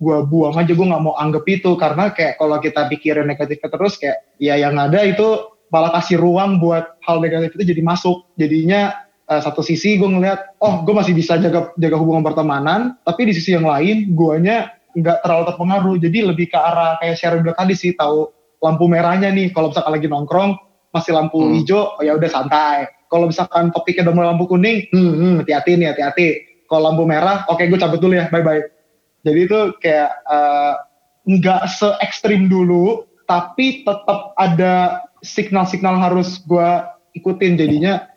[0.03, 1.79] gue buang aja gue nggak mau anggap itu.
[1.79, 6.59] Karena kayak kalau kita pikirin negatifnya terus kayak ya yang ada itu malah kasih ruang
[6.59, 8.27] buat hal negatif itu jadi masuk.
[8.35, 8.99] Jadinya
[9.31, 13.33] uh, satu sisi gue ngeliat oh gue masih bisa jaga jaga hubungan pertemanan tapi di
[13.33, 15.97] sisi yang lain guanya nggak terlalu terpengaruh.
[16.03, 18.27] Jadi lebih ke arah kayak share bilang tadi sih tahu
[18.59, 19.55] lampu merahnya nih.
[19.55, 20.51] Kalau misalkan lagi nongkrong
[20.93, 21.53] masih lampu hmm.
[21.63, 25.93] hijau oh ya udah santai kalau misalkan topiknya udah lampu kuning hmm, hmm hati-hati nih
[25.93, 26.29] hati-hati.
[26.65, 28.65] Kalau lampu merah oke okay, gue cabut dulu ya bye bye
[29.23, 30.75] jadi itu kayak uh,
[31.27, 36.69] nggak se ekstrim dulu tapi tetap ada signal-signal harus gue
[37.15, 37.55] ikutin.
[37.55, 38.11] Jadinya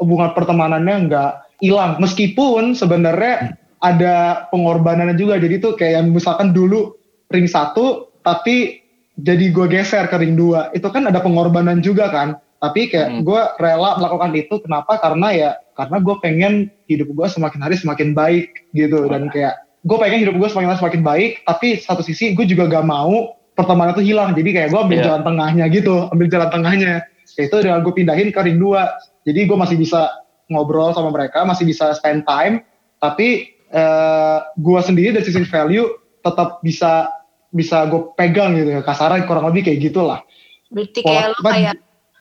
[0.00, 2.00] hubungan pertemanannya nggak hilang.
[2.00, 5.36] Meskipun sebenarnya ada pengorbanannya juga.
[5.36, 6.96] Jadi tuh kayak misalkan dulu
[7.28, 8.80] ring satu tapi
[9.20, 13.20] jadi gue geser ke ring 2 itu kan ada pengorbanan juga kan tapi kayak hmm.
[13.22, 14.98] gue rela melakukan itu kenapa?
[14.98, 16.52] Karena ya karena gue pengen
[16.90, 19.06] hidup gue semakin hari semakin baik gitu.
[19.06, 22.66] Dan kayak gue pengen hidup gue semakin hari semakin baik tapi satu sisi gue juga
[22.66, 24.34] gak mau pertemanan itu hilang.
[24.34, 25.06] Jadi kayak gue ambil yeah.
[25.06, 26.94] jalan tengahnya gitu ambil jalan tengahnya.
[27.30, 30.10] Kayak itu dengan gue pindahin ke ring 2 jadi gue masih bisa
[30.50, 32.66] ngobrol sama mereka masih bisa spend time.
[32.98, 35.86] Tapi uh, eh, gue sendiri dari sisi value
[36.26, 37.14] tetap bisa
[37.54, 40.26] bisa gue pegang gitu ya kasaran kurang lebih kayak gitulah.
[40.74, 41.78] Berarti kayak lo kayak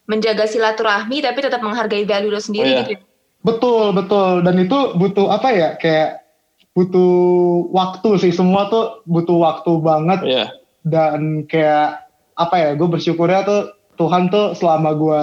[0.08, 2.82] menjaga silaturahmi tapi tetap menghargai value lo sendiri oh, iya.
[2.84, 3.00] gitu ya?
[3.44, 6.26] betul betul dan itu butuh apa ya kayak
[6.74, 7.14] butuh
[7.74, 10.48] waktu sih semua tuh butuh waktu banget yeah.
[10.86, 13.62] dan kayak apa ya gue bersyukurnya tuh
[13.98, 15.22] Tuhan tuh selama gue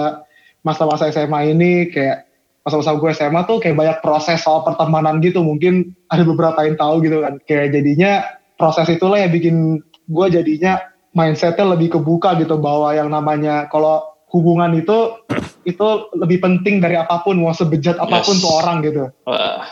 [0.67, 2.27] masa-masa SMA ini kayak
[2.67, 7.05] masa-masa gue SMA tuh kayak banyak proses soal pertemanan gitu mungkin ada beberapa yang tahu
[7.05, 8.25] gitu kan kayak jadinya
[8.59, 9.79] proses itulah yang bikin
[10.09, 10.81] gue jadinya
[11.15, 15.21] mindsetnya lebih kebuka gitu bahwa yang namanya kalau hubungan itu
[15.71, 18.43] itu lebih penting dari apa pun mau sebejat apa pun yes.
[18.43, 19.03] tuh orang gitu.
[19.27, 19.65] Wah.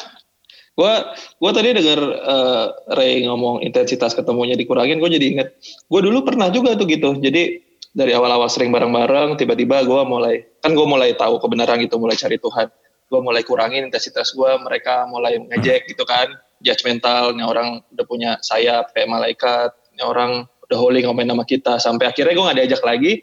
[0.74, 0.94] Gue
[1.38, 2.66] gue tadi dengar uh,
[2.98, 5.48] Ray ngomong intensitas ketemunya dikurangin, gue jadi inget.
[5.86, 7.14] Gue dulu pernah juga tuh gitu.
[7.22, 7.62] Jadi
[7.94, 12.42] dari awal-awal sering bareng-bareng, tiba-tiba gue mulai kan gue mulai tahu kebenaran gitu, mulai cari
[12.42, 12.74] Tuhan.
[13.06, 16.34] Gue mulai kurangin intensitas gue, mereka mulai ngejek gitu kan,
[16.66, 21.78] judgmental, nih orang udah punya sayap kayak malaikat, ini orang udah holy ngomongin nama kita
[21.78, 23.22] sampai akhirnya gue gak diajak lagi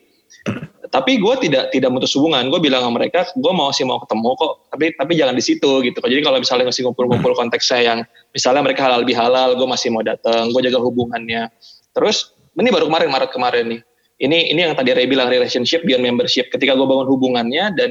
[0.91, 2.51] tapi gue tidak tidak mutus hubungan.
[2.51, 5.71] Gue bilang sama mereka gue mau sih mau ketemu kok tapi tapi jangan di situ
[5.87, 5.99] gitu.
[6.03, 7.99] Jadi kalau misalnya masih ngumpul-ngumpul konteksnya yang
[8.35, 11.47] misalnya mereka halal lebih halal gue masih mau datang gue jaga hubungannya.
[11.95, 13.81] Terus ini baru kemarin Maret kemarin nih.
[14.21, 16.51] Ini ini yang tadi Ray bilang relationship beyond membership.
[16.51, 17.91] Ketika gue bangun hubungannya dan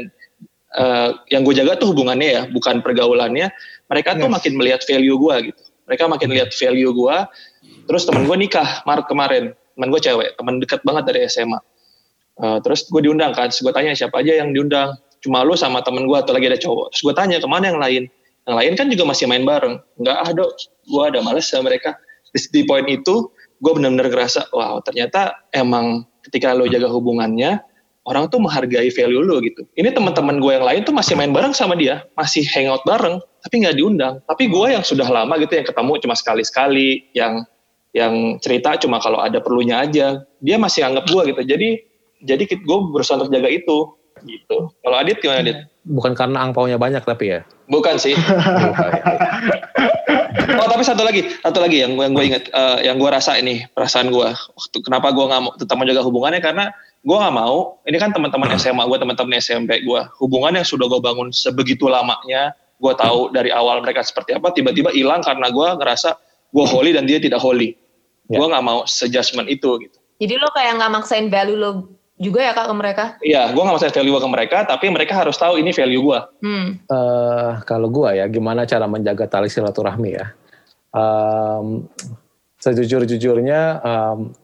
[0.75, 3.47] uh, yang gue jaga tuh hubungannya ya bukan pergaulannya
[3.87, 4.33] mereka tuh yes.
[4.35, 5.61] makin melihat value gue gitu.
[5.87, 7.17] Mereka makin lihat value gue
[7.87, 9.43] terus temen gue nikah Maret kemarin.
[9.55, 11.68] Temen gue cewek temen dekat banget dari SMA
[12.41, 14.95] uh, terus gue diundang kan terus gue tanya siapa aja yang diundang?
[15.19, 16.95] Cuma lu sama temen gue atau lagi ada cowok.
[16.95, 18.03] Terus gue tanya ke mana yang lain?
[18.47, 19.75] Yang lain kan juga masih main bareng.
[19.99, 20.43] Nggak ada
[20.87, 21.99] gue ada males sama mereka.
[22.31, 23.29] Di, di poin itu
[23.59, 27.59] gue benar-benar ngerasa wow ternyata emang ketika lo jaga hubungannya
[28.07, 29.67] orang tuh menghargai value lo gitu.
[29.75, 33.55] Ini teman-teman gue yang lain tuh masih main bareng sama dia masih hangout bareng tapi
[33.65, 34.23] nggak diundang.
[34.25, 37.43] Tapi gue yang sudah lama gitu yang ketemu cuma sekali-sekali yang
[37.89, 40.23] yang cerita cuma kalau ada perlunya aja.
[40.39, 41.41] Dia masih anggap gue gitu.
[41.43, 41.69] Jadi
[42.23, 43.77] jadi gue berusaha untuk jaga itu
[44.27, 44.57] gitu.
[44.83, 45.57] Kalau Adit gimana Adit?
[45.87, 47.41] Bukan karena angpaunya banyak tapi ya.
[47.71, 48.15] Bukan sih.
[50.49, 53.69] Oh tapi satu lagi satu lagi yang yang gue inget uh, yang gue rasa ini
[53.69, 56.73] perasaan gue waktu kenapa gue nggak mau tetap menjaga hubungannya karena
[57.05, 61.01] gue nggak mau ini kan teman-teman SMA gue teman-teman SMP gue hubungan yang sudah gue
[61.01, 66.17] bangun sebegitu lamanya gue tahu dari awal mereka seperti apa tiba-tiba hilang karena gue ngerasa
[66.49, 67.77] gue holy dan dia tidak holy.
[68.29, 68.41] Ya.
[68.41, 69.97] Gue nggak mau sejudgment itu gitu.
[70.19, 73.05] Jadi lo kayak nggak maksain value lo juga ya kak ke mereka?
[73.23, 76.19] Iya, gue nggak maksain value gue ke mereka, tapi mereka harus tahu ini value gue.
[76.43, 76.67] Hmm.
[76.85, 80.27] Uh, kalau gue ya, gimana cara menjaga tali silaturahmi ya?
[80.91, 81.87] Um,
[82.59, 84.35] sejujur-jujurnya, um,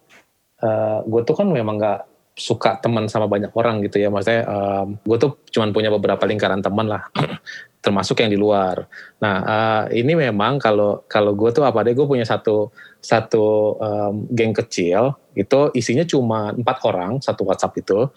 [0.63, 1.99] uh, eh, gue tuh kan memang nggak
[2.35, 6.59] suka teman sama banyak orang gitu ya maksudnya um, gue tuh cuman punya beberapa lingkaran
[6.59, 7.07] teman lah
[7.85, 8.89] termasuk yang di luar.
[9.21, 14.25] Nah uh, ini memang kalau kalau gue tuh apa deh gue punya satu satu um,
[14.33, 18.09] geng kecil itu isinya cuma empat orang satu WhatsApp itu.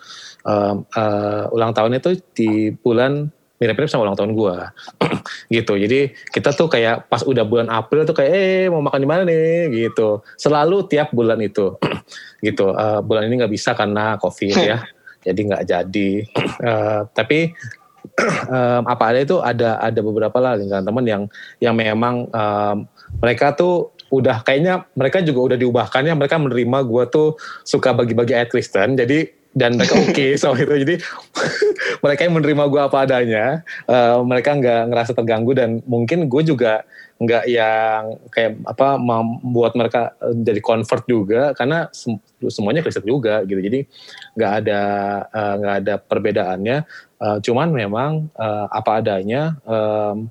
[0.48, 4.56] Um, uh, ulang tahun itu di bulan mirip-mirip sama ulang tahun gue
[5.60, 5.74] gitu.
[5.76, 6.00] Jadi
[6.30, 9.68] kita tuh kayak pas udah bulan April tuh kayak eh mau makan di mana nih?
[9.68, 10.22] Gitu.
[10.38, 11.76] Selalu tiap bulan itu.
[12.38, 12.70] Gitu.
[12.70, 14.78] Uh, bulan ini nggak bisa karena covid ya.
[15.26, 16.10] Jadi nggak jadi.
[16.62, 17.50] Uh, tapi
[18.50, 21.22] um, apa ada itu ada ada beberapa lah lingkaran teman yang
[21.62, 22.76] yang memang um,
[23.22, 27.28] mereka tuh udah kayaknya mereka juga udah diubahkannya mereka menerima gue tuh
[27.64, 28.96] suka bagi-bagi ayat Kristen.
[28.96, 30.70] Jadi dan mereka oke okay soal itu.
[30.86, 30.94] Jadi
[32.04, 36.86] mereka yang menerima gue apa adanya uh, mereka nggak ngerasa terganggu dan mungkin gue juga
[37.18, 41.90] nggak yang kayak apa membuat mereka eh, jadi convert juga karena
[42.46, 43.58] semuanya Kristen juga gitu.
[43.58, 43.82] Jadi
[44.38, 44.82] nggak ada
[45.26, 46.78] uh, nggak ada perbedaannya.
[47.18, 50.30] Uh, cuman memang uh, apa adanya um,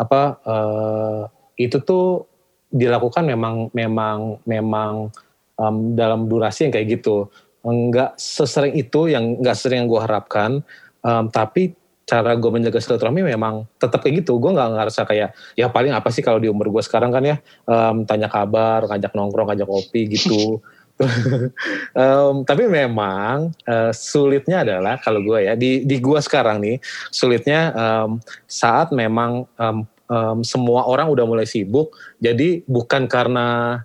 [0.00, 1.22] apa uh,
[1.60, 2.24] itu tuh
[2.72, 5.12] dilakukan memang memang memang
[5.60, 7.28] um, dalam durasi yang kayak gitu
[7.62, 10.62] nggak sesering itu yang nggak sering yang gue harapkan.
[11.02, 14.42] Um, tapi cara gue menjaga silaturahmi memang tetap kayak gitu.
[14.42, 17.36] Gue nggak ngerasa kayak ya paling apa sih kalau di umur gue sekarang kan ya?
[17.64, 20.58] Um, tanya kabar ngajak nongkrong ngajak kopi gitu.
[21.92, 26.78] Um, tapi memang uh, sulitnya adalah kalau gue ya di di gue sekarang nih
[27.10, 31.92] sulitnya um, saat memang um, um, semua orang udah mulai sibuk
[32.22, 33.80] jadi bukan karena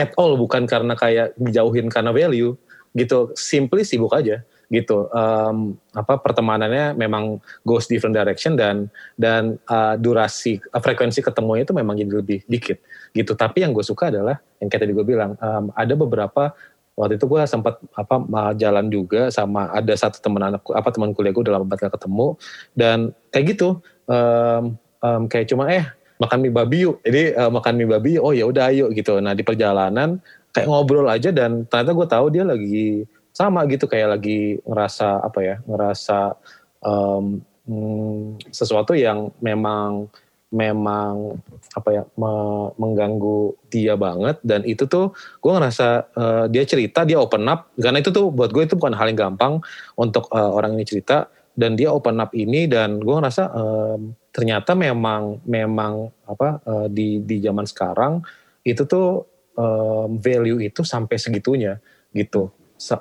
[0.00, 2.56] at all bukan karena kayak dijauhin karena value
[2.96, 3.36] gitu.
[3.36, 5.06] Simply sibuk aja gitu.
[5.14, 11.74] Um, apa pertemanannya memang goes different direction dan dan uh, durasi uh, frekuensi ketemunya itu
[11.74, 12.82] memang jadi lebih dikit
[13.14, 13.38] gitu.
[13.38, 16.50] Tapi yang gue suka adalah yang kayak tadi gue bilang um, ada beberapa
[16.96, 18.16] waktu itu gue sempat apa
[18.56, 22.34] jalan juga sama ada satu teman anak apa teman kuliah gue banget gak ketemu.
[22.74, 23.68] Dan kayak gitu
[24.10, 24.74] um,
[25.04, 25.86] um, kayak cuma eh
[26.18, 26.98] makan mie babi yuk.
[27.06, 29.22] Jadi uh, makan mie babi oh ya udah ayo gitu.
[29.22, 30.18] Nah di perjalanan
[30.56, 33.04] kayak ngobrol aja dan ternyata gue tahu dia lagi
[33.36, 36.40] sama gitu kayak lagi ngerasa apa ya ngerasa
[36.80, 40.08] um, hmm, sesuatu yang memang
[40.54, 41.36] memang
[41.74, 42.32] apa ya me,
[42.80, 44.40] mengganggu dia banget.
[44.40, 47.68] Dan itu tuh gue ngerasa uh, dia cerita dia open up.
[47.76, 49.60] Karena itu tuh buat gue itu bukan hal yang gampang
[49.98, 51.28] untuk uh, orang ini cerita.
[51.56, 57.24] Dan dia open up ini dan gue ngerasa um, ternyata memang memang apa uh, di
[57.24, 58.20] di zaman sekarang
[58.60, 59.24] itu tuh
[59.56, 61.80] um, value itu sampai segitunya
[62.12, 62.52] gitu.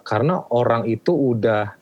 [0.04, 1.76] Karena orang itu udah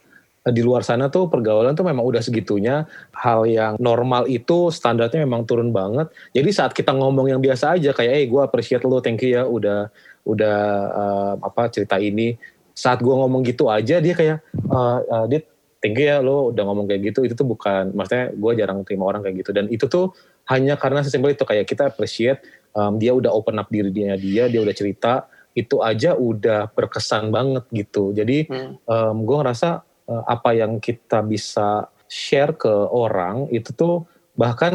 [0.44, 2.84] di luar sana tuh pergaulan tuh memang udah segitunya.
[3.16, 6.12] Hal yang normal itu standarnya memang turun banget.
[6.36, 9.48] Jadi saat kita ngomong yang biasa aja kayak eh gue appreciate lo thank you ya
[9.48, 9.88] udah
[10.28, 10.60] udah
[10.92, 12.36] uh, apa cerita ini.
[12.74, 15.48] Saat gue ngomong gitu aja dia kayak uh, uh, dit
[15.80, 17.24] thank you ya lo udah ngomong kayak gitu.
[17.24, 19.56] Itu tuh bukan maksudnya gue jarang terima orang kayak gitu.
[19.56, 20.12] Dan itu tuh
[20.52, 22.44] hanya karena sesimpel itu kayak kita appreciate
[22.74, 27.30] um, dia udah open up diri dia dia dia udah cerita itu aja udah berkesan
[27.30, 28.74] banget gitu jadi hmm.
[28.90, 34.74] um, gue ngerasa uh, apa yang kita bisa share ke orang itu tuh bahkan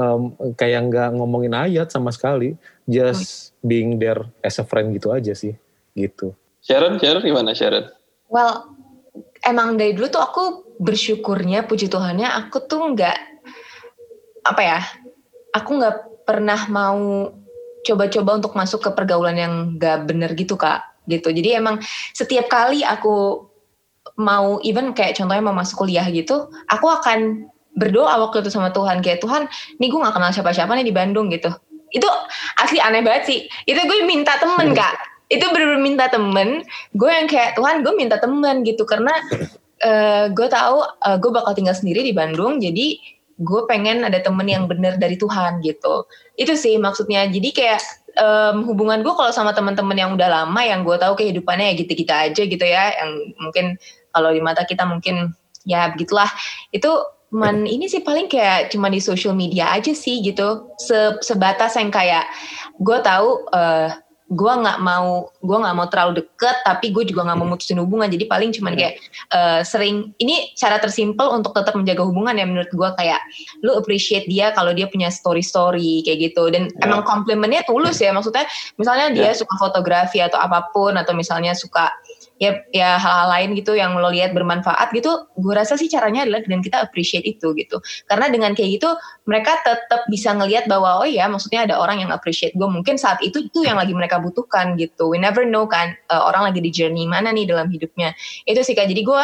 [0.00, 2.56] um, kayak nggak ngomongin ayat sama sekali
[2.88, 3.68] just hmm.
[3.68, 5.52] being there as a friend gitu aja sih
[5.92, 6.32] gitu
[6.64, 7.92] Sharon Sharon gimana Sharon
[8.32, 8.72] well
[9.44, 10.44] emang dari dulu tuh aku
[10.80, 13.18] bersyukurnya puji Tuhannya aku tuh nggak
[14.44, 14.80] apa ya
[15.52, 17.30] aku nggak pernah mau
[17.84, 21.28] coba-coba untuk masuk ke pergaulan yang gak bener gitu kak gitu.
[21.28, 21.78] Jadi emang
[22.16, 23.44] setiap kali aku
[24.16, 29.02] mau even kayak contohnya mau masuk kuliah gitu aku akan berdoa waktu itu sama Tuhan
[29.02, 29.50] kayak Tuhan
[29.82, 31.52] nih gue gak kenal siapa-siapa nih di Bandung gitu.
[31.94, 32.08] Itu
[32.58, 33.38] asli aneh banget sih.
[33.68, 35.28] Itu gue minta temen kak.
[35.30, 36.62] Itu bener-bener minta temen.
[36.96, 38.82] Gue yang kayak Tuhan gue minta temen gitu.
[38.86, 39.14] Karena
[39.84, 42.98] uh, gue tahu uh, gue bakal tinggal sendiri di Bandung jadi
[43.38, 46.06] gue pengen ada temen yang bener dari Tuhan gitu.
[46.38, 47.26] Itu sih maksudnya.
[47.26, 47.80] Jadi kayak
[48.18, 52.12] um, hubungan gue kalau sama teman-teman yang udah lama yang gue tahu kehidupannya ya gitu-gitu
[52.14, 52.84] aja gitu ya.
[52.94, 53.10] Yang
[53.42, 53.66] mungkin
[54.14, 55.34] kalau di mata kita mungkin
[55.66, 56.30] ya begitulah.
[56.70, 56.90] Itu
[57.34, 60.70] cuman ini sih paling kayak cuma di social media aja sih gitu.
[60.78, 62.30] Se sebatas yang kayak
[62.78, 63.90] gue tahu uh,
[64.34, 68.10] gue nggak mau gue nggak mau terlalu deket tapi gue juga nggak mau mutusin hubungan
[68.10, 68.98] jadi paling cuman kayak
[69.30, 73.22] uh, sering ini cara tersimpel untuk tetap menjaga hubungan ya menurut gue kayak
[73.62, 76.84] lu appreciate dia kalau dia punya story story kayak gitu dan yeah.
[76.90, 78.44] emang komplimennya tulus ya maksudnya
[78.76, 79.34] misalnya dia yeah.
[79.38, 81.94] suka fotografi atau apa pun atau misalnya suka
[82.42, 86.42] ya ya hal-hal lain gitu yang lo lihat bermanfaat gitu gue rasa sih caranya adalah
[86.42, 87.78] dengan kita appreciate itu gitu.
[88.10, 88.90] Karena dengan kayak gitu
[89.30, 93.22] mereka tetap bisa ngelihat bahwa oh ya maksudnya ada orang yang appreciate gue mungkin saat
[93.22, 95.14] itu itu yang lagi mereka butuhkan gitu.
[95.14, 98.12] We never know kan uh, orang lagi di journey mana nih dalam hidupnya.
[98.50, 98.90] Itu sih kak.
[98.90, 99.22] Jadi gue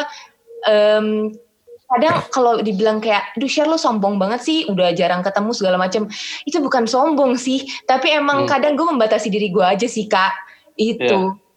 [0.70, 1.34] um,
[1.90, 6.06] kadang kalau dibilang kayak, duh share lo sombong banget sih, udah jarang ketemu segala macam,
[6.46, 8.50] itu bukan sombong sih, tapi emang hmm.
[8.54, 10.30] kadang gue membatasi diri gue aja sih kak,
[10.78, 11.34] itu.
[11.34, 11.49] Yeah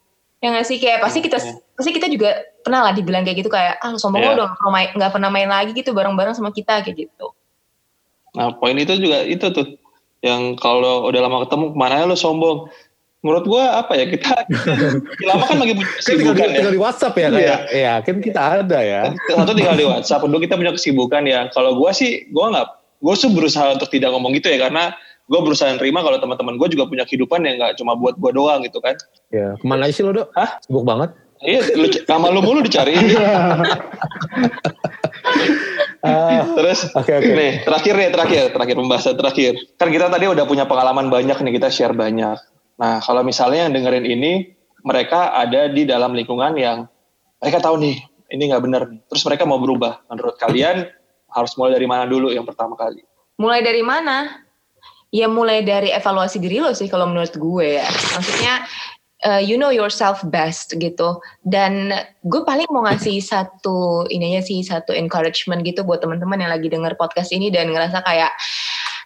[0.43, 0.77] ya nggak sih?
[0.83, 1.55] Kayak pasti kita yeah.
[1.79, 4.35] pasti kita juga pernah lah dibilang kayak gitu kayak ah sombong yeah.
[4.35, 4.51] lo dong
[4.99, 7.31] nggak pernah main lagi gitu bareng-bareng sama kita kayak gitu.
[8.35, 9.79] Nah poin itu juga itu tuh
[10.19, 12.67] yang kalau udah lama ketemu ke mana lo sombong?
[13.23, 14.35] Menurut gua apa ya kita
[15.31, 16.55] lama kan lagi punya kesibukan tinggal, ya.
[16.59, 17.47] tinggal di WhatsApp ya kayak.
[17.47, 19.01] Ya, ya kan kita ada ya.
[19.31, 21.47] Satu tinggal di WhatsApp dulu kita punya kesibukan ya.
[21.55, 22.67] Kalau gua sih gua nggak
[23.03, 26.67] gue tuh berusaha untuk tidak ngomong gitu ya karena gue berusaha nerima kalau teman-teman gue
[26.75, 28.95] juga punya kehidupan yang nggak cuma buat gue doang gitu kan.
[29.31, 30.27] Ya, ke mana aja sih lo dok?
[30.35, 30.59] Hah?
[30.63, 31.15] Sibuk banget.
[31.43, 32.95] Iya, lu, sama lu mulu dicari.
[32.95, 33.59] uh,
[36.59, 37.35] Terus, okay, okay.
[37.35, 39.59] nih terakhir nih terakhir, terakhir pembahasan terakhir.
[39.75, 42.37] Kan kita tadi udah punya pengalaman banyak nih kita share banyak.
[42.79, 46.87] Nah kalau misalnya yang dengerin ini mereka ada di dalam lingkungan yang
[47.39, 47.95] mereka tahu nih
[48.31, 48.99] ini nggak benar nih.
[49.11, 49.99] Terus mereka mau berubah.
[50.11, 50.87] Menurut kalian
[51.31, 53.03] harus mulai dari mana dulu yang pertama kali?
[53.39, 54.42] Mulai dari mana?
[55.13, 57.85] Ya mulai dari evaluasi diri lo sih kalau menurut gue ya.
[57.85, 58.65] Maksudnya
[59.29, 61.21] uh, you know yourself best gitu.
[61.45, 61.93] Dan
[62.25, 66.97] gue paling mau ngasih satu ininya sih satu encouragement gitu buat teman-teman yang lagi denger
[66.97, 68.33] podcast ini dan ngerasa kayak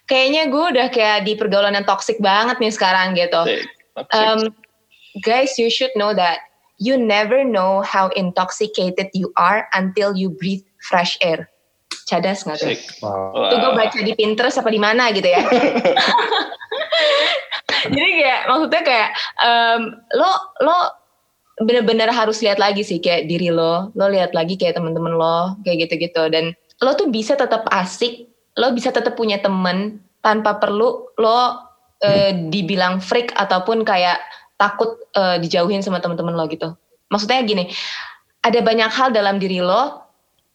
[0.08, 3.68] kayaknya gue udah kayak di pergaulan yang toxic banget nih sekarang gitu.
[4.16, 4.56] Um,
[5.20, 6.40] guys, you should know that
[6.80, 11.50] you never know how intoxicated you are until you breathe fresh air
[12.08, 12.72] cadas nggak tuh?
[13.04, 13.52] Wow.
[13.52, 15.44] Itu gue baca di Pinterest apa di mana gitu ya.
[17.92, 19.08] Jadi kayak maksudnya kayak
[19.44, 19.80] um,
[20.16, 20.32] lo
[20.64, 20.76] lo
[21.62, 25.86] bener-bener harus lihat lagi sih kayak diri lo, lo lihat lagi kayak temen-temen lo kayak
[25.86, 31.28] gitu-gitu dan lo tuh bisa tetap asik, lo bisa tetap punya temen tanpa perlu lo
[31.28, 31.50] uh,
[32.50, 34.22] dibilang freak ataupun kayak
[34.58, 36.74] takut uh, dijauhin sama temen-temen lo gitu.
[37.10, 37.70] Maksudnya gini,
[38.42, 40.02] ada banyak hal dalam diri lo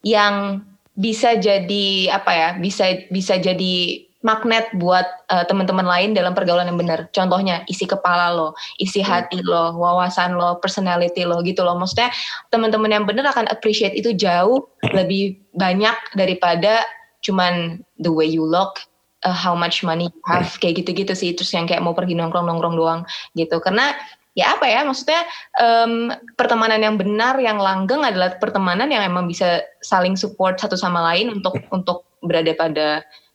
[0.03, 6.65] yang bisa jadi apa ya bisa bisa jadi magnet buat uh, teman-teman lain dalam pergaulan
[6.71, 7.11] yang benar.
[7.11, 9.07] Contohnya isi kepala lo, isi hmm.
[9.11, 11.75] hati lo, wawasan lo, personality lo gitu loh.
[11.75, 12.09] Maksudnya
[12.47, 14.63] teman-teman yang benar akan appreciate itu jauh
[14.95, 16.87] lebih banyak daripada
[17.19, 18.79] cuman the way you look,
[19.27, 21.35] uh, how much money you have kayak gitu-gitu sih.
[21.35, 23.01] Terus yang kayak mau pergi nongkrong-nongkrong doang
[23.35, 23.59] gitu.
[23.59, 23.91] Karena
[24.33, 24.81] ya apa ya?
[24.85, 25.21] Maksudnya
[25.57, 31.01] um, pertemanan yang benar yang langgeng adalah pertemanan yang emang bisa saling support satu sama
[31.13, 32.87] lain untuk untuk berada pada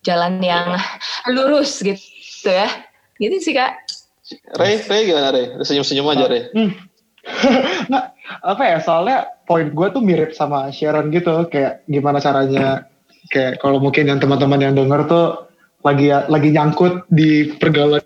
[0.02, 0.78] jalan yang
[1.34, 2.68] lurus gitu ya.
[3.18, 3.78] Gitu sih kak.
[4.60, 6.70] Ray Ray gimana Ray senyum senyum aja Ray hmm.
[7.88, 8.06] nggak
[8.44, 8.78] apa ya?
[8.84, 9.18] Soalnya
[9.48, 11.46] poin gue tuh mirip sama Sharon gitu.
[11.48, 12.86] Kayak gimana caranya?
[13.28, 15.26] Kayak kalau mungkin yang teman-teman yang denger tuh
[15.86, 18.02] lagi lagi nyangkut di pergaulan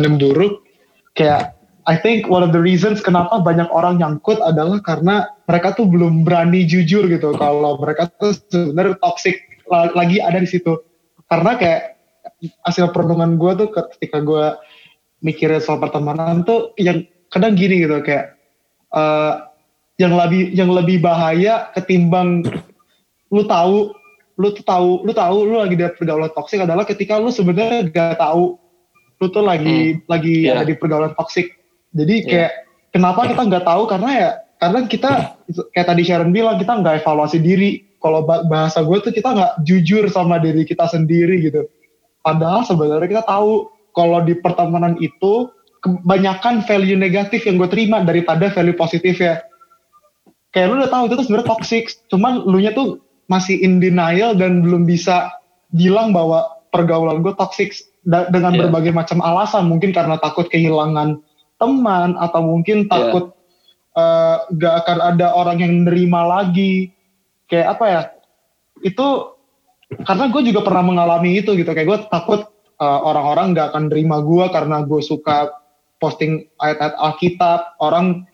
[0.00, 0.66] yang buruk
[1.14, 1.53] kayak
[1.84, 6.24] I think one of the reasons kenapa banyak orang nyangkut adalah karena mereka tuh belum
[6.24, 9.36] berani jujur gitu kalau mereka tuh sebenarnya toxic
[9.70, 10.80] lagi ada di situ.
[11.28, 12.00] Karena kayak
[12.64, 14.56] hasil perenungan gue tuh ketika gue
[15.24, 18.36] mikirin soal pertemanan tuh yang kadang gini gitu kayak
[18.92, 19.48] uh,
[19.96, 22.44] yang lebih yang lebih bahaya ketimbang
[23.32, 23.96] lu tahu
[24.36, 28.18] lu tuh tahu lu tahu lu lagi di pergaulan toksik adalah ketika lu sebenarnya gak
[28.18, 28.58] tahu
[29.22, 30.10] lu tuh lagi hmm.
[30.10, 30.58] lagi yeah.
[30.58, 31.54] ada di pergaulan toksik
[31.94, 32.26] jadi iya.
[32.26, 32.90] kayak yeah.
[32.90, 35.10] kenapa kita nggak tahu karena ya karena kita
[35.70, 37.84] kayak tadi Sharon bilang kita nggak evaluasi diri.
[38.00, 41.64] Kalau bahasa gue tuh kita nggak jujur sama diri kita sendiri gitu.
[42.20, 45.48] Padahal sebenarnya kita tahu kalau di pertemanan itu
[45.80, 49.40] kebanyakan value negatif yang gue terima daripada value positif ya.
[50.52, 54.36] Kayak lu udah tahu itu tuh sebenarnya toxic, cuman lu nya tuh masih in denial
[54.36, 55.32] dan belum bisa
[55.72, 57.72] bilang bahwa pergaulan gue toxic
[58.04, 58.60] dengan yeah.
[58.68, 61.24] berbagai macam alasan mungkin karena takut kehilangan
[61.64, 62.90] teman atau mungkin iya.
[62.92, 63.24] takut
[63.96, 63.96] yeah.
[63.96, 66.92] uh, gak akan ada orang yang menerima lagi
[67.48, 68.00] kayak apa ya
[68.84, 69.06] itu
[70.04, 72.44] karena gue juga pernah mengalami itu gitu kayak gue takut
[72.80, 75.56] uh, orang-orang gak akan terima gue karena gue suka
[76.02, 78.28] posting ayat-ayat Alkitab orang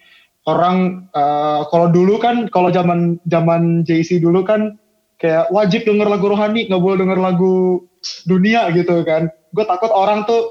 [0.48, 4.80] orang uh, kalau dulu kan kalau zaman zaman JC dulu kan
[5.20, 7.84] kayak wajib denger lagu rohani nggak boleh denger lagu
[8.24, 10.50] dunia gitu kan gue takut orang tuh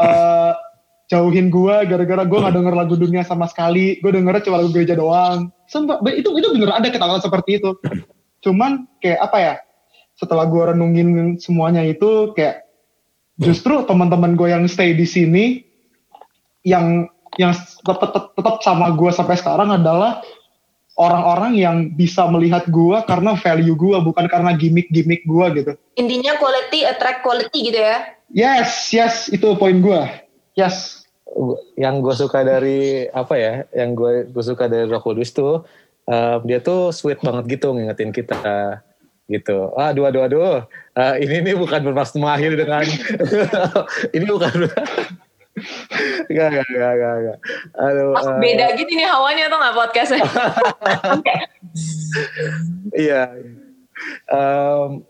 [0.00, 0.56] uh,
[1.12, 4.96] jauhin gue gara-gara gue nggak denger lagu dunia sama sekali gue denger cuma lagu gereja
[4.96, 7.76] doang Sumpah, itu itu bener ada ketakutan seperti itu
[8.40, 9.54] cuman kayak apa ya
[10.16, 12.64] setelah gue renungin semuanya itu kayak
[13.36, 15.44] justru teman-teman gue yang stay di sini
[16.64, 17.52] yang yang
[17.84, 20.24] tetap tetap sama gue sampai sekarang adalah
[21.00, 25.72] orang-orang yang bisa melihat gue karena value gue bukan karena gimmick-gimmick gue gitu.
[25.96, 28.12] Intinya quality attract quality gitu ya?
[28.28, 30.02] Yes, yes itu poin gue.
[30.52, 31.01] Yes.
[31.80, 33.52] Yang gue suka dari apa ya?
[33.72, 35.64] Yang gue gue suka dari Roh Kudus tuh
[36.08, 38.82] uh, dia tuh sweet banget gitu ngingetin kita
[39.30, 39.72] gitu.
[39.78, 40.66] Aduh, aduh, aduh.
[40.92, 42.84] Uh, ini ini bukan bermaksud mengakhiri dengan
[44.16, 44.68] ini bukan
[46.32, 47.38] Gak, gak, gak, gak, gak.
[47.76, 50.24] Aduh, uh, beda gitu nih hawanya tuh gak podcastnya?
[52.92, 53.32] Iya.
[54.28, 55.00] Um,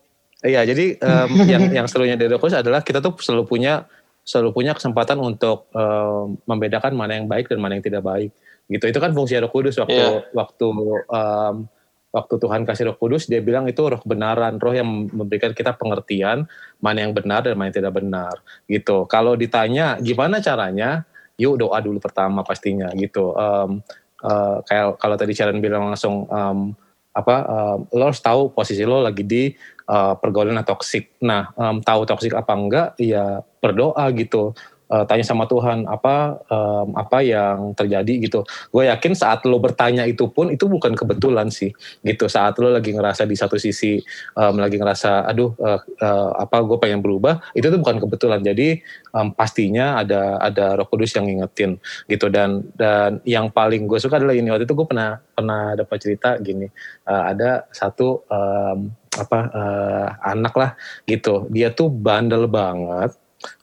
[0.46, 3.90] iya, jadi um, yang yang serunya dari Kudus adalah kita tuh selalu punya
[4.22, 8.30] selalu punya kesempatan untuk um, membedakan mana yang baik dan mana yang tidak baik.
[8.70, 8.84] Gitu.
[8.88, 10.22] Itu kan fungsi Roh Kudus waktu yeah.
[10.32, 10.66] waktu
[11.10, 11.66] um,
[12.12, 16.44] waktu Tuhan kasih roh kudus, dia bilang itu roh kebenaran, roh yang memberikan kita pengertian
[16.84, 18.34] mana yang benar dan mana yang tidak benar.
[18.68, 19.08] Gitu.
[19.08, 21.08] Kalau ditanya gimana caranya,
[21.40, 23.32] yuk doa dulu pertama pastinya gitu.
[23.32, 23.80] Um,
[24.20, 26.76] uh, kayak kalau tadi Sharon bilang langsung um,
[27.12, 29.52] apa um, lo harus tahu posisi lo lagi di
[29.89, 31.14] uh, pergaulan toksik.
[31.22, 34.55] Nah, um, tahu toksik apa enggak, ya berdoa gitu
[34.93, 38.28] uh, tanya sama Tuhan apa um, apa yang terjadi?
[38.28, 38.45] Gitu.
[38.68, 41.72] Gue yakin saat lo bertanya itu pun itu bukan kebetulan sih.
[42.05, 42.28] Gitu.
[42.28, 43.97] Saat lo lagi ngerasa di satu sisi
[44.36, 47.40] um, lagi ngerasa aduh uh, uh, apa gue pengen berubah?
[47.57, 48.45] Itu tuh bukan kebetulan.
[48.45, 48.84] Jadi
[49.16, 51.80] um, pastinya ada ada Roh Kudus yang ngingetin.
[52.05, 54.53] Gitu dan dan yang paling gue suka adalah ini.
[54.53, 56.68] Waktu itu gue pernah pernah dapat cerita gini.
[57.09, 60.70] Uh, ada satu um, apa uh, anak lah
[61.09, 61.49] gitu.
[61.49, 63.12] Dia tuh bandel banget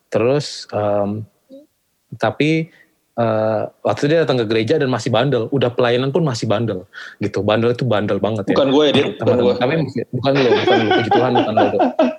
[0.09, 1.23] terus um,
[2.17, 2.73] tapi
[3.19, 5.51] uh, waktu dia datang ke gereja dan masih bandel.
[5.51, 6.87] Udah pelayanan pun masih bandel
[7.19, 7.43] gitu.
[7.43, 8.55] Bandel itu bandel banget bukan ya.
[8.55, 9.73] Bukan gue ya dia bukan gue tapi
[10.15, 11.67] bukan lo bukan lo puji Tuhan bukan lo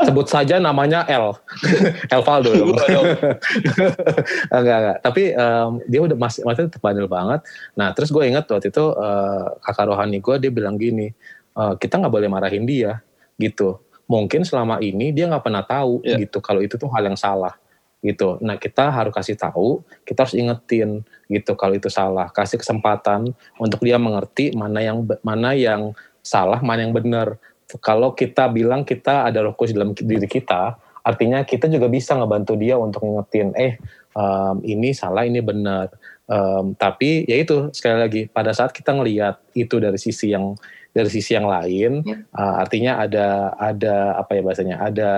[0.04, 1.32] sebut saja namanya El.
[2.14, 2.70] El Valdo dong.
[4.54, 4.96] Enggak enggak.
[5.00, 7.40] Tapi um, dia udah masih masih tetap bandel banget.
[7.74, 11.10] Nah terus gue ingat waktu itu uh, kakak rohani gue dia bilang gini
[11.56, 13.00] uh, kita nggak boleh marahin dia
[13.40, 13.80] gitu.
[14.10, 16.18] Mungkin selama ini dia nggak pernah tahu yeah.
[16.18, 17.54] gitu kalau itu tuh hal yang salah
[18.00, 18.40] gitu.
[18.40, 23.80] Nah kita harus kasih tahu, kita harus ingetin gitu kalau itu salah, kasih kesempatan untuk
[23.84, 25.92] dia mengerti mana yang mana yang
[26.24, 27.36] salah, mana yang benar.
[27.78, 30.74] Kalau kita bilang kita ada roh kudus dalam diri kita,
[31.06, 33.78] artinya kita juga bisa ngebantu dia untuk ngingetin, eh
[34.16, 35.94] um, ini salah, ini benar.
[36.30, 40.54] Um, tapi ya itu sekali lagi pada saat kita ngelihat itu dari sisi yang
[40.90, 42.16] dari sisi yang lain, ya.
[42.34, 45.12] uh, artinya ada ada apa ya bahasanya, ada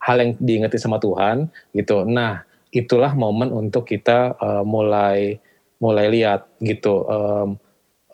[0.00, 2.08] hal yang diingetin sama Tuhan gitu.
[2.08, 2.42] Nah,
[2.72, 5.38] itulah momen untuk kita uh, mulai
[5.80, 7.04] mulai lihat gitu.
[7.08, 7.48] Um,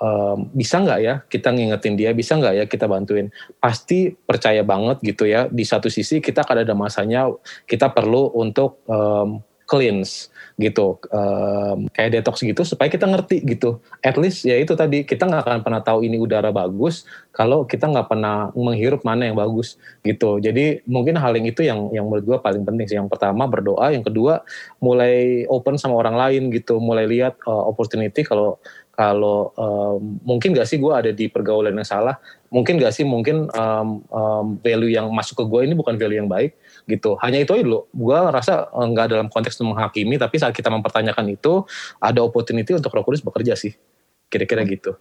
[0.03, 3.31] um, bisa nggak ya kita ngingetin dia, bisa nggak ya kita bantuin?
[3.63, 5.47] Pasti percaya banget gitu ya.
[5.51, 7.31] Di satu sisi kita akan ada masanya
[7.67, 13.77] kita perlu untuk um, cleanse gitu um, kayak detox gitu supaya kita ngerti gitu.
[14.01, 17.05] At least ya itu tadi kita nggak akan pernah tahu ini udara bagus
[17.37, 20.41] kalau kita nggak pernah menghirup mana yang bagus gitu.
[20.41, 22.97] Jadi mungkin hal yang itu yang yang menurut gue paling penting sih.
[22.97, 24.41] Yang pertama berdoa yang kedua
[24.81, 28.57] mulai open sama orang lain gitu mulai lihat uh, opportunity kalau
[28.97, 32.17] kalau um, mungkin gak sih gue ada di pergaulan yang salah?
[32.49, 33.05] Mungkin gak sih?
[33.05, 36.57] Mungkin um, um, value yang masuk ke gue ini bukan value yang baik
[36.87, 40.71] gitu hanya itu aja dulu gue rasa eh, nggak dalam konteks menghakimi tapi saat kita
[40.71, 41.67] mempertanyakan itu
[41.99, 43.75] ada opportunity untuk Roh Kudus bekerja sih
[44.31, 44.71] kira-kira hmm.
[44.71, 44.93] gitu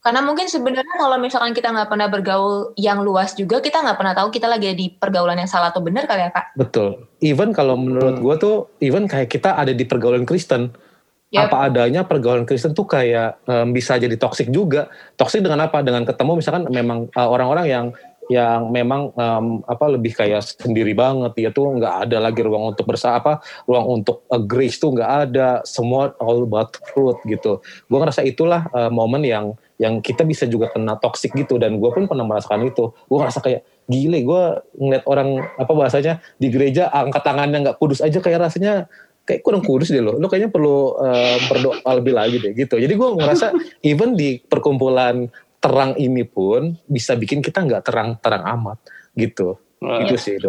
[0.00, 4.16] karena mungkin sebenarnya kalau misalkan kita nggak pernah bergaul yang luas juga, kita nggak pernah
[4.16, 6.56] tahu kita lagi di pergaulan yang salah atau benar kali ya kak?
[6.56, 7.04] Betul.
[7.20, 10.72] Even kalau menurut gue tuh, even kayak kita ada di pergaulan Kristen,
[11.28, 11.52] yep.
[11.52, 14.88] apa adanya pergaulan Kristen tuh kayak um, bisa jadi toksik juga.
[15.20, 15.84] Toksik dengan apa?
[15.84, 17.86] Dengan ketemu misalkan memang uh, orang-orang yang
[18.30, 21.34] yang memang um, apa lebih kayak sendiri banget.
[21.34, 23.32] Dia tuh nggak ada lagi ruang untuk bersama apa
[23.66, 25.48] ruang untuk uh, grace tuh nggak ada.
[25.66, 27.58] Semua all about truth gitu.
[27.90, 31.58] Gue ngerasa itulah uh, momen yang yang kita bisa juga kena toxic gitu.
[31.58, 32.94] Dan gue pun pernah merasakan itu.
[33.10, 34.42] Gue ngerasa kayak gile gue
[34.78, 38.86] ngeliat orang apa bahasanya di gereja angkat tangannya nggak kudus aja kayak rasanya
[39.26, 40.14] kayak kurang kudus deh lo.
[40.22, 42.78] Lo kayaknya perlu uh, berdoa lebih lagi deh gitu.
[42.78, 43.50] Jadi gue ngerasa
[43.90, 45.26] even di perkumpulan
[45.60, 48.78] terang ini pun bisa bikin kita nggak terang-terang amat
[49.14, 50.48] gitu nah, itu sih itu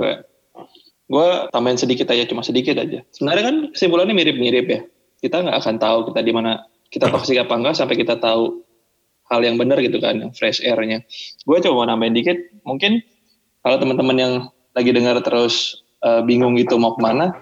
[1.11, 4.79] gue tambahin sedikit aja cuma sedikit aja sebenarnya kan kesimpulannya mirip-mirip ya
[5.19, 8.63] kita nggak akan tahu kita di mana kita toksik apa enggak sampai kita tahu
[9.31, 11.07] hal yang benar gitu kan, fresh air-nya.
[11.47, 12.37] Gue coba mau nambahin dikit,
[12.67, 12.99] mungkin
[13.63, 14.33] kalau teman-teman yang
[14.75, 17.39] lagi dengar terus uh, bingung gitu mau ke mana,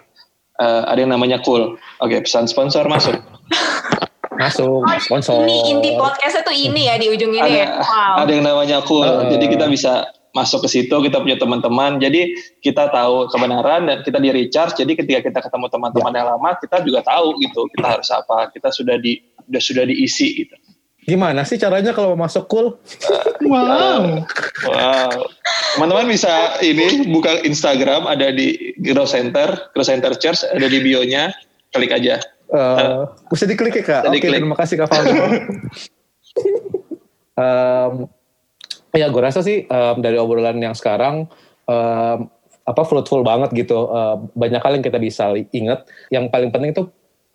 [0.62, 1.82] uh, ada yang namanya cool.
[1.98, 3.18] Oke, okay, pesan sponsor masuk.
[4.40, 5.44] masuk oh, sponsor.
[5.44, 7.68] Ini inti podcastnya tuh ini ya di ujung ini ada, ya.
[7.84, 8.24] Wow.
[8.24, 9.04] Ada yang namanya cool.
[9.04, 12.30] Uh, Jadi kita bisa masuk ke situ kita punya teman-teman jadi
[12.62, 16.18] kita tahu kebenaran dan kita di recharge jadi ketika kita ketemu teman-teman ya.
[16.22, 19.18] yang lama kita juga tahu gitu kita harus apa kita sudah di
[19.50, 20.54] sudah sudah diisi gitu
[21.10, 22.78] Gimana sih caranya kalau mau masuk cool?
[23.50, 24.22] wow.
[24.70, 25.10] wow.
[25.74, 31.34] Teman-teman bisa ini buka Instagram ada di Grow Center, Grow Center Church ada di bio-nya,
[31.74, 32.22] klik aja.
[32.50, 34.02] Uh, bisa diklik ya kak?
[34.10, 35.14] Oke, okay, terima kasih kak Faldo.
[37.38, 37.94] um,
[38.90, 41.30] ya gue rasa sih um, dari obrolan yang sekarang
[41.70, 42.18] um,
[42.66, 43.90] apa fruitful banget gitu.
[43.90, 45.86] Uh, banyak hal yang kita bisa ingat.
[46.10, 46.84] Yang paling penting itu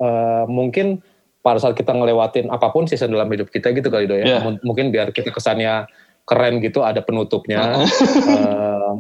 [0.03, 0.99] uh, mungkin
[1.45, 4.43] pada saat kita ngelewatin apa pun season dalam hidup kita gitu kali do ya.
[4.43, 4.59] Yeah.
[4.67, 5.87] mungkin biar kita kesannya
[6.25, 7.85] keren gitu ada penutupnya.
[7.85, 8.99] uh,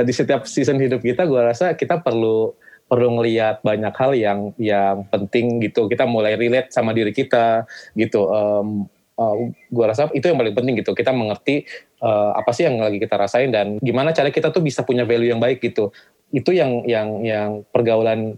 [0.06, 2.54] di setiap season hidup kita gue rasa kita perlu
[2.92, 5.88] perlu ngelihat banyak hal yang yang penting gitu.
[5.88, 7.64] Kita mulai relate sama diri kita
[7.96, 8.28] gitu.
[8.28, 8.84] Um,
[9.16, 10.92] uh, gue rasa itu yang paling penting gitu.
[10.92, 11.64] Kita mengerti
[12.04, 15.32] uh, apa sih yang lagi kita rasain dan gimana cara kita tuh bisa punya value
[15.32, 15.88] yang baik gitu.
[16.36, 18.36] Itu yang yang yang pergaulan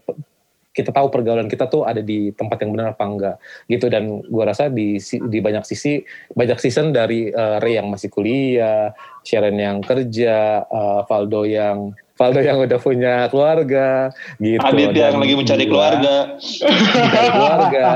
[0.74, 3.36] kita tahu pergaulan kita tuh ada di tempat yang benar apa enggak
[3.70, 4.98] gitu dan gue rasa di
[5.30, 6.02] di banyak sisi
[6.34, 8.90] banyak season dari uh, Ray yang masih kuliah,
[9.22, 14.62] Sharon yang kerja, uh, Valdo yang Valdo yang udah punya keluarga gitu.
[14.62, 16.38] Adit yang lagi mencari keluarga.
[16.94, 17.86] mencari keluarga.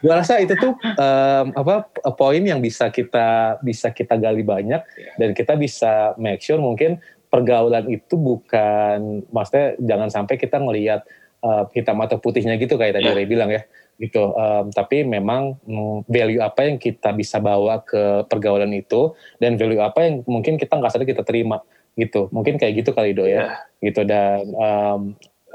[0.00, 1.84] Gue rasa itu tuh um, apa
[2.16, 4.80] poin yang bisa kita bisa kita gali banyak
[5.20, 11.04] dan kita bisa make sure mungkin pergaulan itu bukan maksudnya jangan sampai kita ngelihat
[11.44, 13.16] uh, hitam atau putihnya gitu kayak tadi yeah.
[13.16, 13.60] Ray bilang ya
[14.00, 14.32] gitu.
[14.32, 19.84] Um, tapi memang um, value apa yang kita bisa bawa ke pergaulan itu dan value
[19.84, 21.60] apa yang mungkin kita nggak sadar kita terima
[21.96, 22.28] gitu.
[22.30, 23.34] Mungkin kayak gitu kali do ya.
[23.34, 23.50] Yeah.
[23.80, 25.00] Gitu dan um,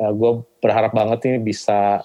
[0.01, 2.01] uh, eh, gue berharap banget nih bisa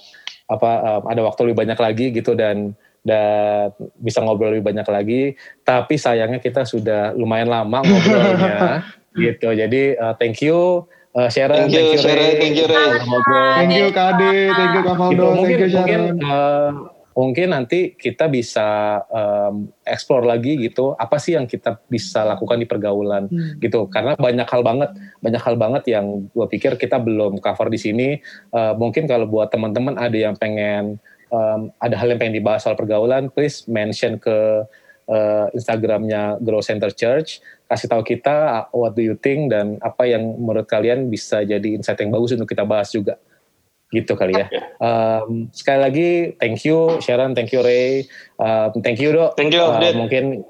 [0.47, 0.71] apa
[1.01, 5.23] um, ada waktu lebih banyak lagi gitu dan dan bisa ngobrol lebih banyak lagi.
[5.65, 8.85] Tapi sayangnya kita sudah lumayan lama ngobrolnya
[9.17, 9.49] gitu.
[9.57, 10.85] Jadi uh, thank you
[11.17, 12.89] uh, Sharon, thank you, thank you Sharon, thank you Ray.
[13.57, 15.89] Thank you Kade, thank you Kak Faldo, gitu, thank you Sharon.
[15.89, 22.29] Mungkin, uh, mungkin nanti kita bisa um, explore lagi gitu apa sih yang kita bisa
[22.29, 23.57] lakukan di pergaulan hmm.
[23.65, 23.89] gitu.
[23.89, 24.91] Karena banyak hal banget
[25.25, 28.09] banyak hal banget yang gue pikir kita belum cover di sini.
[28.53, 31.01] Uh, mungkin kalau buat teman-teman ada yang pengen
[31.33, 34.69] um, ada hal yang pengen dibahas soal pergaulan please mention ke
[35.09, 37.41] uh, Instagramnya Grow Center Church.
[37.65, 41.97] Kasih tahu kita what do you think dan apa yang menurut kalian bisa jadi insight
[42.05, 43.17] yang bagus untuk kita bahas juga
[43.95, 44.47] gitu kali ya.
[44.83, 46.09] Um, sekali lagi
[46.43, 48.07] thank you Sharon, thank you Ray,
[48.43, 49.39] um, thank you dok.
[49.39, 49.63] Thank you.
[49.63, 50.43] Uh, mungkin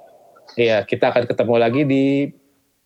[0.56, 2.04] ya kita akan ketemu lagi di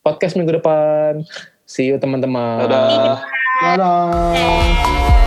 [0.02, 1.22] podcast minggu depan.
[1.70, 2.66] See you teman-teman.
[2.66, 3.22] Dadah.
[3.62, 5.19] Dadah.